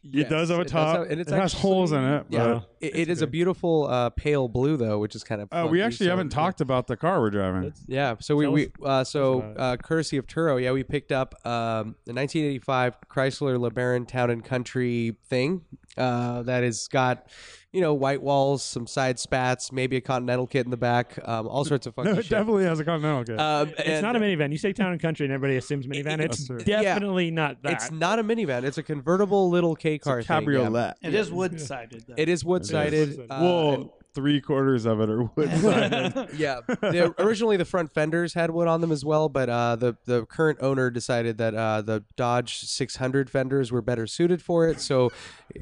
[0.09, 0.99] it does have a it top.
[0.99, 2.25] have- and it's it has holes in it.
[2.29, 5.49] But Yeah, it, it is a beautiful uh, pale blue though, which is kind of.
[5.51, 7.73] uh, we funky, actually so- haven't talked about the car we're driving.
[7.87, 9.59] Yeah, so we, Tell we uh, so about it.
[9.59, 14.43] uh, courtesy of Turo, yeah, we picked up um, the 1985 Chrysler LeBaron Town and
[14.43, 15.61] Country thing
[15.97, 17.27] uh, that has got
[17.73, 21.47] you know white walls, some side spats, maybe a Continental kit in the back, um,
[21.47, 22.31] all sorts of funky no, it shit.
[22.31, 23.39] definitely has a Continental kit.
[23.39, 24.51] Um, It's and not a minivan.
[24.51, 26.19] You say town and country, and everybody assumes minivan.
[26.19, 26.59] It's That's true.
[26.59, 27.73] definitely not that.
[27.73, 28.63] It's not a minivan.
[28.63, 30.23] It's a convertible little K it's a car.
[30.23, 30.39] thing, yeah.
[30.39, 30.93] cabriolet.
[31.03, 33.17] it is wood sided though It is wood sided.
[33.17, 33.31] wood-sided.
[33.31, 36.29] Uh, well, three quarters of it are wood sided.
[36.35, 36.61] yeah.
[36.67, 40.25] The, originally, the front fenders had wood on them as well, but uh, the the
[40.25, 44.81] current owner decided that uh, the Dodge 600 fenders were better suited for it.
[44.81, 45.11] So,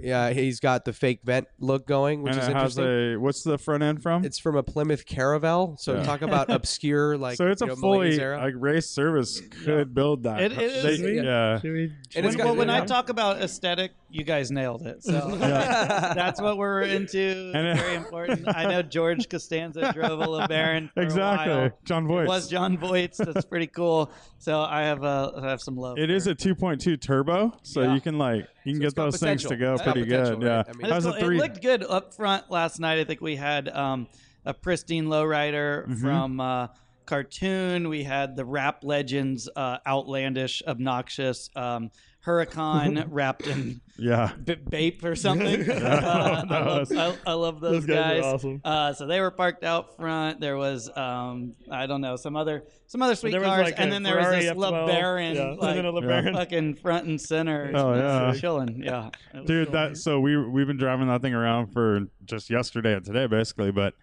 [0.09, 3.13] uh, he's got the fake vent look going, which and is it has interesting.
[3.15, 4.23] a what's the front end from?
[4.23, 5.77] it's from a Plymouth Caravelle.
[5.79, 6.03] So Yeah.
[6.03, 8.37] talk about obscure, like so it's you a know, fully era.
[8.37, 10.39] like race service could build that.
[10.41, 11.23] It- it is, They- yeah.
[11.23, 11.59] yeah.
[11.63, 15.03] We- And when, it's got- well, when I talk about aesthetic, you guys nailed it.
[15.03, 17.51] So that's what we're into.
[17.53, 17.95] And it- Very
[18.47, 18.67] important.
[18.67, 20.89] I know George Costanza drove a LeBaron.
[20.93, 21.69] For A Exactly, while.
[21.85, 22.27] John It Voight.
[22.27, 23.17] was Jon Voight's.
[23.17, 24.11] That's pretty cool.
[24.37, 25.97] So I have uh, I have some love.
[25.97, 27.93] It is for- a 2.2 turbo, so Yeah.
[27.95, 30.37] you can like you can So get got those things to go It's pretty potential,
[30.37, 30.45] good.
[30.47, 30.63] Yeah.
[30.67, 31.37] I mean- It, has is a three.
[31.37, 32.99] it looked good up front last night.
[32.99, 34.07] I think we had um,
[34.45, 36.01] a pristine lowrider Mhm.
[36.01, 36.67] from uh,
[37.05, 37.89] Cartoon.
[37.89, 41.91] We had the Rap Legends uh, outlandish, obnoxious um,
[42.25, 45.63] Huracan wrapped in yeah, b- Bape or something.
[45.67, 48.23] Yeah, Uh, I, love, I, I love those, Those guys guys.
[48.23, 48.61] awesome.
[48.63, 50.39] Uh, so they were parked out front.
[50.39, 54.01] There was um, I don't know some other some other sweet cars, like and then
[54.03, 54.57] there was this F12.
[54.89, 56.33] LeBaron, Yeah, like, LeBaron.
[56.33, 57.71] fucking front and center.
[57.75, 58.33] Oh, yeah.
[58.39, 58.81] chilling.
[58.83, 59.09] Yeah,
[59.45, 59.67] dude.
[59.67, 59.73] cool.
[59.73, 63.71] That so we we've been driving that thing around for just yesterday and today, basically,
[63.71, 63.93] but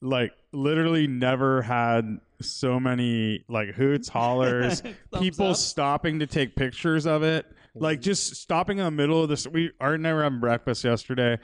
[0.00, 4.82] like literally never had so many like hoots, hollers,
[5.18, 5.56] people up.
[5.56, 9.46] stopping to take pictures of it, like just stopping in the middle of this.
[9.46, 11.38] We Art and I were having breakfast yesterday,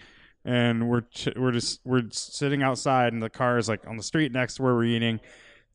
[0.45, 4.03] and we're ch- we're just we're sitting outside, and the car is like on the
[4.03, 5.21] street next to where we're eating.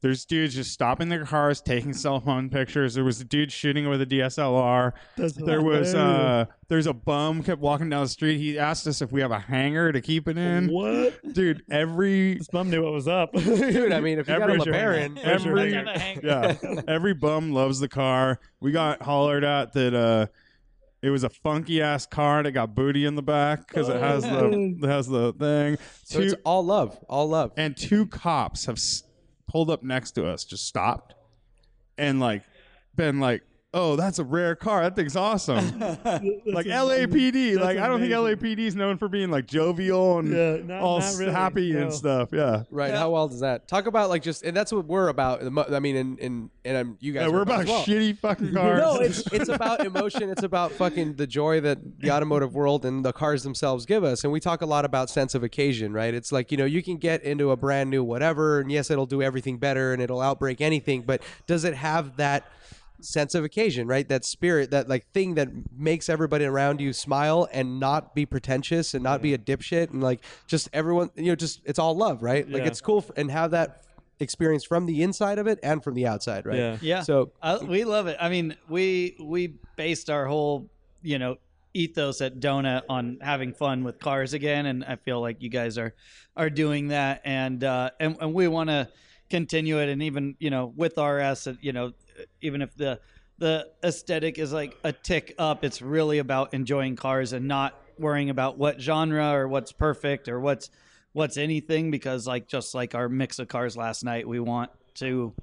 [0.05, 2.93] There's dudes just stopping their cars, taking cell phone pictures.
[2.93, 4.91] There was a dude shooting with a DSLR.
[5.17, 8.37] there was uh there's a bum kept walking down the street.
[8.37, 10.67] He asked us if we have a hanger to keep it in.
[10.67, 11.19] What?
[11.33, 13.33] Dude, every This bum knew what was up.
[13.33, 17.79] Dude, I mean, if you got a Every- LeBaron, every Have yeah, every bum loves
[17.79, 18.39] the car.
[18.59, 20.27] We got hollered at that uh
[21.01, 24.21] it was a funky ass car that got booty in the back because it has
[24.21, 25.79] the it has the thing.
[26.03, 27.53] so Two, it's all love, all love.
[27.57, 29.01] and two cops have s-
[29.55, 31.13] pulled up next to us, just stopped,
[31.97, 32.43] and like
[32.97, 33.41] been like,
[33.75, 34.81] oh, that's a rare car.
[34.83, 35.77] That thing's awesome.
[35.79, 37.59] like LAPD.
[37.59, 40.99] Like I don't think LAPD is known for being like jovial and Yeah, not- all
[40.99, 41.81] not really, happy no.
[41.81, 42.29] and stuff.
[42.31, 42.63] Yeah.
[42.71, 42.93] Right.
[42.93, 45.41] How wild is that talk about like just and that's what we're about.
[45.71, 47.23] I mean, and and and um, you guys.
[47.23, 47.83] Yeah, we're about as well.
[47.83, 48.79] shitty fucking cars.
[48.79, 50.29] No, it's it's about emotion.
[50.29, 54.23] It's about fucking the joy that the automotive world and the cars themselves give us.
[54.23, 56.13] And we talk a lot about sense of occasion, right?
[56.13, 59.05] It's like you know you can get into a brand new whatever, and yes, it'll
[59.05, 61.01] do everything better and it'll outbreak anything.
[61.01, 62.45] But does it have that?
[63.05, 67.47] Sense of occasion right that spirit that like thing that makes everybody around you smile
[67.53, 71.35] and not be pretentious and not be a dipshit and like just everyone you know
[71.35, 72.67] just it's all love right like Yeah.
[72.67, 73.83] it's cool f- and have that
[74.19, 76.77] experience from the inside of it and from the outside right Yeah.
[76.81, 77.01] Yeah.
[77.01, 78.17] so I, we love it.
[78.19, 80.69] I mean, we we based our whole
[81.03, 81.35] you know
[81.73, 85.77] ethos at Donut on having fun with cars again, and I feel like you guys
[85.77, 85.93] are
[86.37, 88.87] are doing that, and uh, and and we want to
[89.29, 91.91] continue it, and even you know with RS, uh, you know,
[92.41, 92.99] even if the
[93.37, 98.29] the aesthetic is like a tick up, it's really about enjoying cars and not worrying
[98.29, 100.69] about what genre or what's perfect or what's
[101.11, 105.33] what's anything because like just like our mix of cars last night, we want to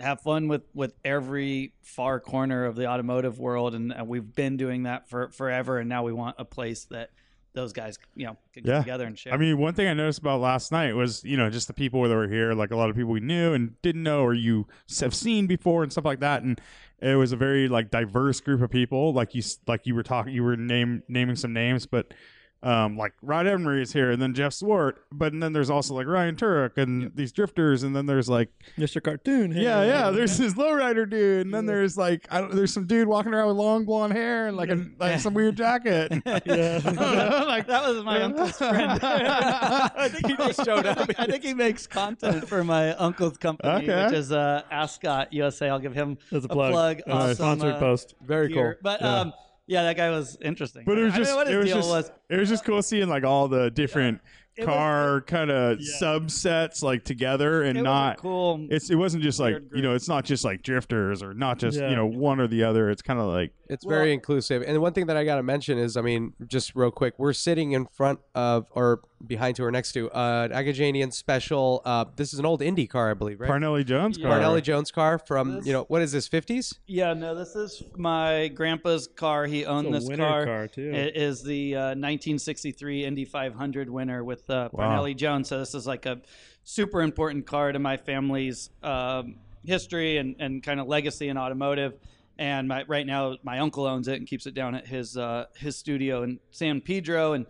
[0.00, 4.56] have fun with with every far corner of the automotive world and, and we've been
[4.56, 7.10] doing that for forever and now we want a place that
[7.54, 8.62] those guys you know Yeah.
[8.62, 11.36] get together and share I mean, one thing I noticed about last night was, you
[11.36, 13.80] know, just the people that were here, like a lot of people we knew and
[13.82, 14.66] didn't know or you
[15.00, 16.42] have seen before and stuff like that.
[16.42, 16.60] And
[17.00, 19.12] it was a very like diverse group of people.
[19.12, 22.14] Like you, like you were talking, you were name naming some names, but
[22.62, 25.94] um, like Rod Emory is here, and then Jeff Zwart, but and then there's also
[25.94, 29.02] like Ryan Tuerck and these drifters, and then there's like Mr.
[29.02, 29.50] Cartoon.
[29.52, 29.62] hey.
[29.62, 30.10] yeah, yeah.
[30.22, 33.48] There's this lowrider dude, and then there's like I don't, there's some dude walking around
[33.48, 36.12] with long blonde hair and like a like some weird jacket.
[36.46, 36.80] Yeah.
[37.46, 38.98] like that was my uncle's friend.
[39.02, 41.10] I think he just showed up.
[41.18, 44.04] I think he makes content for my uncle's company, Okay.
[44.04, 45.68] which is uh, Ascot USA.
[45.68, 47.00] I'll give him That's a plug.
[47.06, 48.14] on Uh, sponsored uh, post.
[48.22, 48.74] very cool.
[48.82, 49.20] But Yeah.
[49.20, 49.32] um,
[49.66, 50.84] yeah, that guy was interesting.
[50.84, 52.12] But it was I just his it was just was.
[52.30, 55.86] it was just cool seeing like all the different was- car kind of Yeah.
[56.00, 58.66] subsets like together and It not cool.
[58.70, 61.58] it's it wasn't just like weird you know it's not just like drifters or not
[61.58, 61.90] just Yeah.
[61.90, 64.62] you know one or the other it's kind of like It's Well- very inclusive.
[64.66, 67.32] And one thing that I got to mention is, I mean, just real quick, we're
[67.32, 71.80] sitting in front of or behind to or next to uh, Agajanian special.
[71.86, 73.48] Uh, this is an old Indy car, I believe, right?
[73.48, 74.28] Parnelli Jones Yeah.
[74.28, 74.40] car.
[74.40, 76.74] Parnelli Jones car from, This- you know, what is this, 50s?
[76.86, 79.46] Yeah, no, this is my grandpa's car.
[79.46, 80.44] He owned It's a this winter car.
[80.44, 80.90] car, too.
[80.92, 85.02] It is the uh, 1963 Indy 500 winner with uh, Wow.
[85.02, 85.48] Parnelli Jones.
[85.48, 86.20] So this is like a
[86.64, 91.94] super important car to my family's um, history and, and kind of legacy in automotive.
[92.38, 95.46] And my, right now, my uncle owns it and keeps it down at his uh,
[95.56, 97.34] his studio in San Pedro.
[97.34, 97.46] And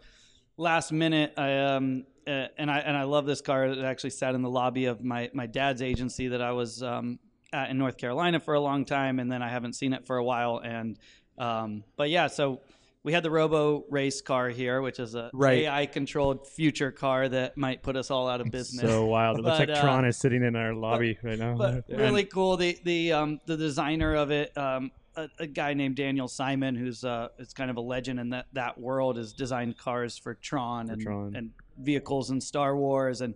[0.56, 3.66] last minute, I um, uh, and I and I love this car.
[3.66, 7.18] It actually sat in the lobby of my my dad's agency that I was um,
[7.52, 10.16] at in North Carolina for a long time, and then I haven't seen it for
[10.16, 10.60] a while.
[10.62, 10.98] And
[11.38, 12.60] um, but yeah, so
[13.04, 15.64] we had the Roborace car here, which is a Right.
[15.64, 18.88] AI controlled future car that might put us all out of business.
[18.88, 19.38] So wild.
[19.38, 21.56] It looks But, like uh, Tron is sitting in our lobby right now.
[21.56, 21.96] but Yeah.
[21.96, 22.56] really cool.
[22.56, 27.04] The the um the designer of it, um, a, a guy named Daniel Simon, who's
[27.04, 30.88] uh, is kind of a legend in that that world, has designed cars for Tron
[30.90, 31.34] and Tron.
[31.34, 33.34] and vehicles in Star Wars and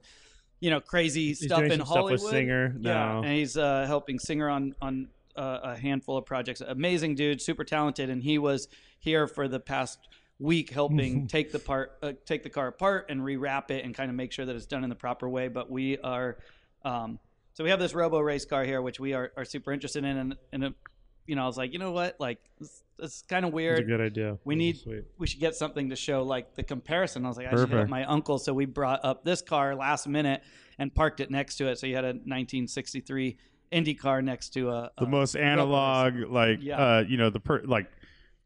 [0.61, 2.13] you know crazy He's stuff in stuff Hollywood.
[2.13, 6.61] with Singer yeah, and he's uh, helping Singer on on uh, a handful of projects.
[6.61, 8.69] Amazing dude, super talented, and he was
[8.99, 9.99] here for the past
[10.39, 14.11] week helping take the part uh, take the car apart and rewrap it and kind
[14.11, 15.49] of make sure that it's done in the proper way.
[15.49, 16.39] But we are
[16.85, 17.19] um,
[17.55, 20.37] so we have this Roborace car here which we are, are super interested in and,
[20.53, 20.71] and uh,
[21.27, 22.17] you know i was like you know what?
[22.21, 24.39] Like this, this kind of It's a good idea.
[24.45, 24.79] we need
[25.19, 27.25] we should get something to show like the comparison.
[27.25, 28.39] I was like i should hit my uncle.
[28.39, 30.43] So we brought up this car last minute
[30.79, 31.79] and parked it next to it.
[31.79, 33.39] So you had a 1963
[33.71, 36.77] indy car next to a, the most analog like Yeah.
[36.79, 37.91] uh you know the per like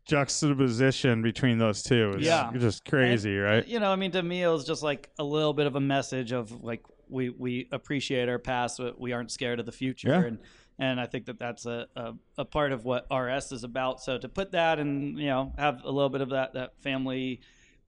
[0.06, 2.50] juxtaposition between those two is Yeah.
[2.56, 5.52] just crazy right you know, I mean, to me, it was just like a little
[5.52, 9.59] bit of a message of like we we appreciate our past, but we aren't scared
[9.61, 10.24] of the future, Yeah.
[10.24, 10.38] and
[10.78, 14.00] and I think that that's a, a a part of what RS is about.
[14.00, 17.40] So to put that and you know have a little bit of that that family.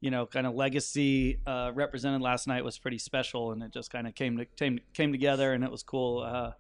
[0.05, 3.93] You know, kind of legacy uh, represented last night was pretty special, and it just
[3.93, 6.19] kind of came to came came together, and it was cool.
[6.25, 6.51] Uh,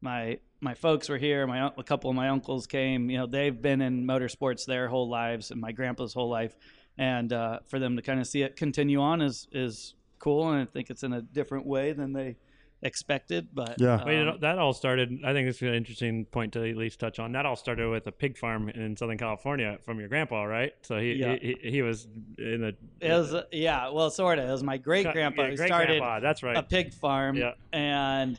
[0.00, 1.46] my my folks were here.
[1.46, 3.10] My a couple of my uncles came.
[3.10, 6.56] You know, they've been in motorsports their whole lives, and my grandpa's whole life
[6.98, 10.60] and uh, for them to kind of see it continue on is is cool, and
[10.60, 12.36] I think it's in a different way than they
[12.82, 13.48] expected.
[13.54, 13.94] But Yeah.
[14.02, 15.20] Um, it, that all started.
[15.24, 17.32] I think it's an interesting point to at least touch on.
[17.32, 20.72] That all started with a pig farm in Southern California from your grandpa, right?
[20.82, 21.36] So he Yeah.
[21.40, 22.06] he, he, he was
[22.38, 22.76] in the.
[23.00, 24.48] it was uh, yeah, well, sort of.
[24.48, 26.20] It was my great grandpa Yeah, who great started grandpa.
[26.20, 26.56] That's right.
[26.56, 27.52] a pig farm, Yeah.
[27.72, 28.38] and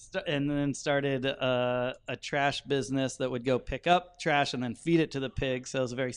[0.00, 4.62] st- and then started uh, a trash business that would go pick up trash and
[4.62, 5.70] then feed it to the pigs.
[5.70, 6.14] So it was a very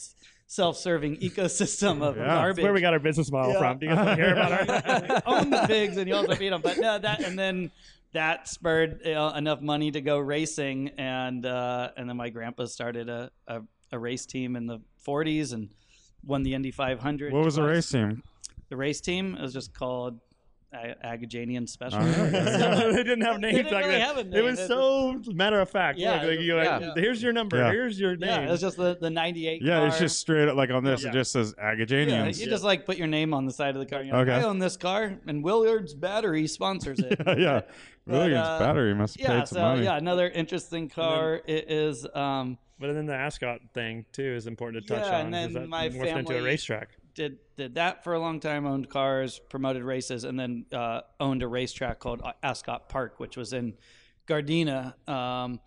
[0.48, 2.26] self-serving ecosystem of Yeah.
[2.26, 2.56] garbage.
[2.58, 3.60] That's where we got our business model Yeah.
[3.60, 3.80] from.
[3.80, 4.70] Do you guys hear about
[5.26, 5.38] our?
[5.40, 6.62] own the pigs and you also feed them.
[6.62, 7.72] But no, that and then
[8.14, 12.66] that spurred you know, enough money to go racing, and uh, and then my grandpa
[12.66, 15.70] started a, a, a race team in the 40s and
[16.24, 17.34] won the Indy 500.
[17.34, 18.22] What was the race team?
[18.70, 20.20] The race team it was just called
[20.74, 22.02] Agajanian Special.
[22.02, 22.30] Yeah.
[22.92, 23.56] they didn't have names.
[23.56, 24.02] They didn't back really then.
[24.02, 26.00] have a It was so matter of fact.
[26.00, 26.94] Yeah, Look, like, you're like, yeah.
[26.96, 27.58] here's your number.
[27.58, 27.72] Yeah.
[27.72, 28.48] Here's your Yeah, name.
[28.48, 29.88] it was just the, the 98 Yeah, car.
[29.88, 31.04] it's just straight up like on this.
[31.04, 31.10] Yeah.
[31.10, 32.40] It just says Yeah, Agajanians.
[32.40, 34.00] you just like put your name on the side of the car.
[34.00, 34.38] And you're like, Okay.
[34.40, 37.18] I own this car, and Willard's Battery sponsors it.
[37.28, 37.62] yeah, yeah.
[38.06, 39.84] But, Williams uh, battery must have yeah, paid some so money.
[39.86, 42.06] yeah, another interesting car it is.
[42.14, 45.26] Um, But then the Ascot thing too is important to touch Yeah, on.
[45.28, 46.90] and 'cause then that my morphed into a family- racetrack.
[47.16, 48.66] Did did that for a long time.
[48.66, 53.54] Owned cars, promoted races, and then uh, owned a racetrack called Ascot Park, which was
[53.54, 53.74] in
[54.28, 54.94] Gardena.
[55.08, 55.60] Um,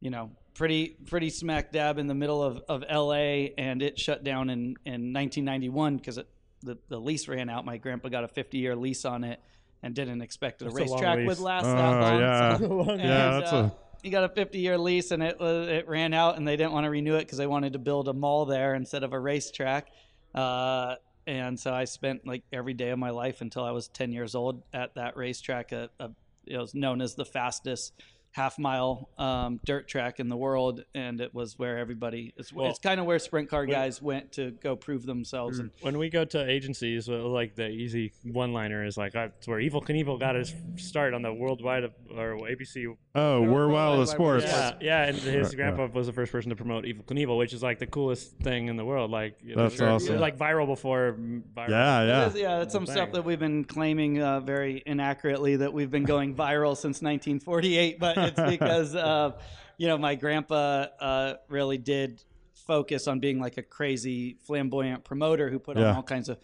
[0.00, 3.54] you know, pretty pretty smack dab in the middle of, of L.A.
[3.58, 6.18] And it shut down in in 1991 because
[6.62, 7.64] the the lease ran out.
[7.64, 9.40] My grandpa got a 50 year lease on it
[9.82, 12.20] and didn't expect that a That's a racetrack would last Oh, that long.
[12.20, 12.58] yeah.
[12.58, 13.72] so- Yeah, and, that's uh, a-
[14.02, 16.72] he got a 50 year lease and it was it ran out and they didn't
[16.72, 19.18] want to renew it because they wanted to build a mall there instead of a
[19.18, 19.88] racetrack
[20.34, 20.94] uh,
[21.26, 24.34] and so i spent like every day of my life until i was 10 years
[24.34, 26.10] old at that racetrack a, a,
[26.46, 27.92] it was known as the fastest
[28.38, 32.70] half mile um, dirt track in the world and it was where everybody it's, Well,
[32.70, 35.98] it's kind of where sprint car when- guys went to go prove themselves and When
[35.98, 40.36] we go to agencies, like the easy one-liner is like, that's where Evel Knievel got
[40.36, 42.94] his start on the worldwide or ABC.
[43.14, 44.44] Oh, we're wild of sports.
[44.46, 47.52] Yeah, yeah, and his Yeah, grandpa was the first person to promote Evel Knievel, which
[47.52, 49.10] is like the coolest thing in the world.
[49.10, 50.12] Like That's was, it awesome.
[50.14, 51.16] was, like viral before
[51.56, 51.68] viral.
[51.70, 52.26] Yeah, yeah.
[52.28, 52.94] is, yeah, that's some Thing.
[52.94, 57.98] stuff that we've been claiming uh, very inaccurately that we've been going viral since 1948,
[57.98, 59.32] but it's because uh,
[59.76, 62.22] you know my grandpa uh, really did
[62.66, 66.38] focus on being like a crazy flamboyant promoter who put on all kinds of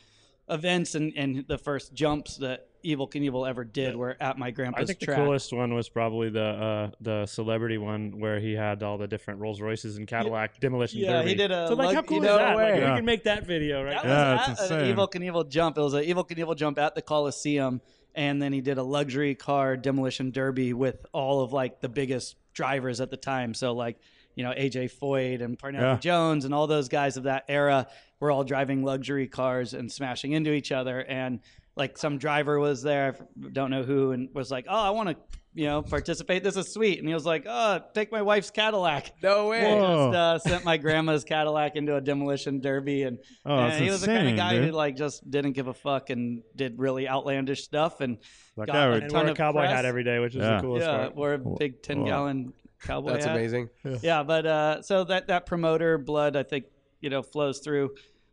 [0.49, 4.85] events and, and the first jumps that Evel Knievel ever did were at my grandpa's
[4.85, 5.16] I think track.
[5.16, 9.07] the coolest one was probably the uh, the celebrity one where he had all the
[9.07, 11.30] different Rolls Royces and Cadillac demolition yeah, derby.
[11.30, 12.57] he did a So like, how cool you is that?
[12.57, 12.80] Like, way.
[12.80, 14.03] we can make that video, right?
[14.03, 14.95] That Yeah, was it's at an.
[14.97, 15.78] Evel Knievel jump.
[15.78, 17.80] It was an Evel Knievel jump at the Coliseum,
[18.15, 22.37] and then he did a luxury car demolition derby with all of like the biggest
[22.53, 23.55] drivers at the time.
[23.55, 23.99] So like
[24.35, 25.97] you know AJ Foyt and Parnelli Yeah.
[25.99, 27.87] Jones and all those guys of that era
[28.21, 31.01] were all driving luxury cars and smashing into each other.
[31.01, 31.41] And
[31.77, 35.09] like some driver was there, I don't know who, and was like, "Oh, I want
[35.11, 35.17] to."
[35.57, 36.42] You know, participate.
[36.42, 39.62] This is sweet, and he was like, "Oh, take my wife's Cadillac." No way.
[39.62, 40.11] Whoa.
[40.11, 44.00] just uh, sent my grandma's Cadillac into a demolition derby, and Oh, and he was
[44.00, 44.64] the kind of guy dude.
[44.64, 48.18] who like just didn't give a fuck and did really outlandish stuff and
[48.57, 49.72] That got guy a would- and ton wore a of cowboy press.
[49.72, 50.57] hat every day, which is Yeah.
[50.57, 51.14] the coolest yeah, part.
[51.14, 52.07] wore a big ten Whoa.
[52.07, 52.52] gallon
[52.82, 53.14] cowboy hat.
[53.14, 53.36] That's hat.
[53.36, 53.68] amazing.
[54.02, 56.64] Yeah, but uh, so that that promoter blood, I think,
[57.00, 57.90] you know, flows through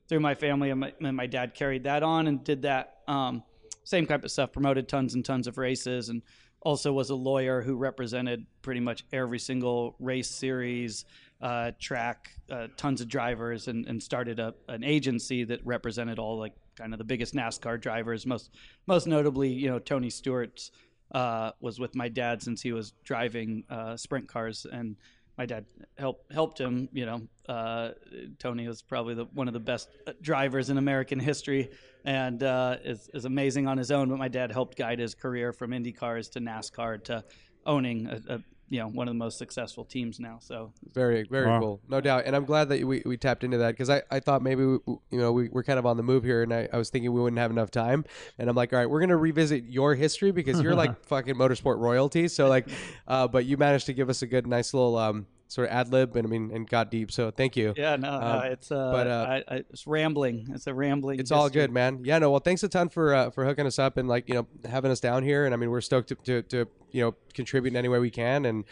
[0.09, 3.43] through my family, and my, and my dad carried that on and did that um,
[3.83, 4.51] same type of stuff.
[4.51, 6.23] Promoted tons and tons of races, and
[6.61, 11.05] also was a lawyer who represented pretty much every single race series,
[11.41, 16.37] uh, track, uh, tons of drivers, and, and started a, an agency that represented all
[16.37, 18.25] like kind of the biggest NASCAR drivers.
[18.25, 18.51] Most
[18.87, 20.71] most notably, you know, Tony Stewart's
[21.13, 24.95] uh, was with my dad since he was driving uh, sprint cars, and
[25.41, 25.65] my dad
[25.97, 26.87] helped helped him.
[26.93, 27.89] You know, uh,
[28.37, 29.89] Tony was probably the, one of the best
[30.21, 31.71] drivers in American history,
[32.05, 34.09] and uh, is is amazing on his own.
[34.09, 37.23] But my dad helped guide his career from Indy cars to NASCAR to
[37.65, 38.39] owning a, a
[38.71, 40.37] you know one of the most successful teams now.
[40.39, 41.59] So Very, very Wow.
[41.59, 41.81] cool.
[41.89, 42.23] No doubt.
[42.25, 44.77] And I'm glad that we, we tapped into that because I, I thought maybe, we,
[44.85, 47.11] you know, we, we're kind of on the move here and I, I was thinking
[47.11, 48.05] we wouldn't have enough time.
[48.39, 51.35] And I'm like, all right, we're going to revisit your history because you're like fucking
[51.35, 52.29] motorsport royalty.
[52.29, 52.65] So, like,
[53.09, 55.91] uh, but you managed to give us a good, nice little um, sort of ad
[55.91, 57.11] lib and I mean, and got deep.
[57.11, 57.73] So thank you.
[57.75, 60.47] yeah, no, no, Um, it's uh, but, uh, I, I, it's rambling.
[60.53, 61.19] It's a rambling.
[61.19, 61.99] It's all good, man.
[62.03, 62.31] Yeah, no.
[62.31, 64.91] Well, thanks a ton for uh, for hooking us up and like you know having
[64.91, 65.45] us down here.
[65.45, 68.11] And I mean, we're stoked to, to, to you know contribute in any way we
[68.11, 68.63] can, and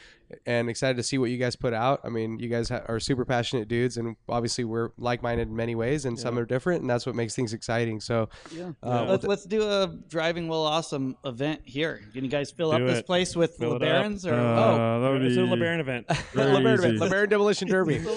[0.46, 2.02] and excited to see what you guys put out.
[2.04, 5.56] I mean, you guys ha- are super passionate dudes, and obviously we're like minded in
[5.56, 8.00] many ways, and some are different, and that's what makes things exciting.
[8.00, 8.72] So, Yeah.
[8.84, 12.02] uh, let's, let's do a driving Will Awesome event here.
[12.14, 14.26] Can you guys fill Do up this place with Fill it LeBarons?
[14.30, 16.08] Or Uh, Oh, that would It's a LeBaron event.
[16.34, 17.06] very LeBaron, easy.
[17.06, 18.00] LeBaron Demolition Derby.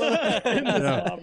[0.53, 1.17] Yeah.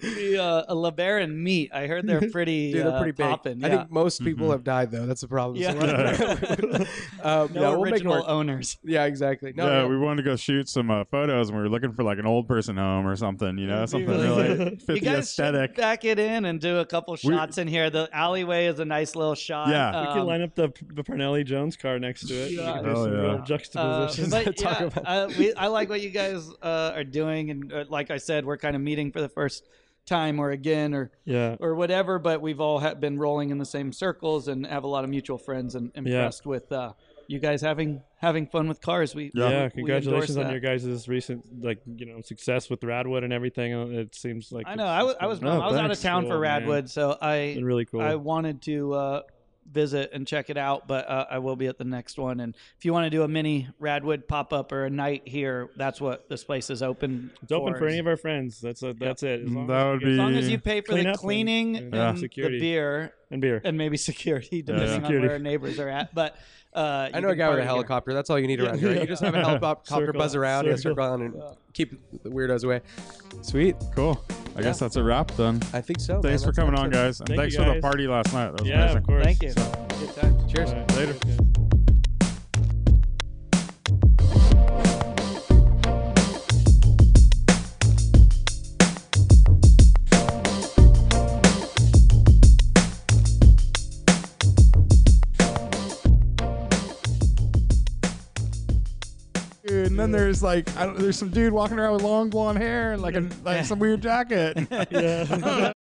[0.00, 1.70] The the uh, a LeBaron meet.
[1.72, 2.72] I heard they're pretty.
[2.72, 3.26] Dude, they're uh, pretty big.
[3.26, 4.52] poppin', I think most people Mhm.
[4.52, 5.06] have died though.
[5.06, 5.56] That's the problem.
[5.56, 5.70] Yeah.
[7.22, 8.24] um, no yeah, we'll make original work.
[8.28, 8.78] owners.
[8.84, 9.52] Yeah, exactly.
[9.54, 9.88] No, yeah, no.
[9.88, 12.26] we wanted to go shoot some uh, photos, and we were looking for like an
[12.26, 13.56] old person home or something.
[13.58, 15.76] You know, something really really fit You the guys should aesthetic.
[15.76, 17.90] back it in and do a couple We- shots in here.
[17.90, 19.68] The alleyway is a nice little shot.
[19.68, 20.00] Yeah.
[20.00, 22.52] we could Um, line up the, the Parnelli Jones car next to it.
[22.52, 22.72] Yeah.
[22.74, 23.20] We could do Hell some yeah.
[23.20, 24.30] real Uh, juxtapositions.
[24.30, 27.72] but Talk yeah, about- uh, we, I like what you guys uh, are doing, and
[27.72, 29.68] uh, like I said, we're kind of meeting for the first
[30.06, 31.56] time or again or yeah.
[31.60, 32.18] or whatever.
[32.18, 35.10] But we've all ha- been rolling in the same circles and have a lot of
[35.10, 36.92] mutual friends, and impressed with uh,
[37.26, 39.14] you guys having having fun with cars.
[39.14, 43.32] We Yeah, endorse congratulations on your guys' recent like you know success with Radwood and
[43.32, 43.74] everything.
[43.74, 44.86] Uh, It seems like I know.
[44.86, 46.62] I was I was Oh, I was out of town for Cool, man.
[46.62, 48.00] Radwood, so I really cool.
[48.00, 49.22] I wanted to uh,
[49.72, 52.40] visit and check it out, but uh, I will be at the next one.
[52.40, 55.70] And if you want to do a mini Radwood pop up or a night here,
[55.76, 57.30] that's what this place is open.
[57.42, 58.60] it's open for any of our friends.
[58.60, 59.42] That's a, that's it.
[59.42, 61.12] As long That as would you get- As long as you pay for Clean the
[61.18, 62.58] cleaning and and, security.
[62.58, 63.60] the beer and beer.
[63.64, 65.26] and maybe security, depending on Security.
[65.26, 66.14] where our neighbors are at.
[66.14, 66.36] But
[66.74, 67.64] uh, I you know a can guy with a party here.
[67.66, 68.14] helicopter.
[68.14, 68.90] That's all you need around Yeah.
[68.92, 69.00] here.
[69.02, 70.18] You just have a helicopter Circle.
[70.18, 70.82] buzz around, yeah, Circle.
[70.96, 72.80] circle around, and keep the weirdos away.
[73.42, 73.76] Sweet.
[73.94, 74.22] Cool.
[74.56, 75.60] I guess that's a wrap then.
[75.72, 76.20] I think so.
[76.20, 76.52] Thanks man.
[76.52, 76.92] for That's coming on, excellent.
[76.92, 77.82] guys, and Thank thanks you, for the guys.
[77.82, 78.50] party last night.
[78.52, 78.96] That was Yeah, amazing.
[78.98, 79.24] of course.
[79.24, 79.50] Thank you.
[79.50, 80.48] So- Good time.
[80.48, 80.70] Cheers.
[80.70, 80.96] All right.
[80.96, 81.59] Later.
[100.00, 103.02] Then there's like I don't, there's some dude walking around with long blonde hair and
[103.02, 104.56] like a like some weird jacket.
[104.90, 105.72] yeah.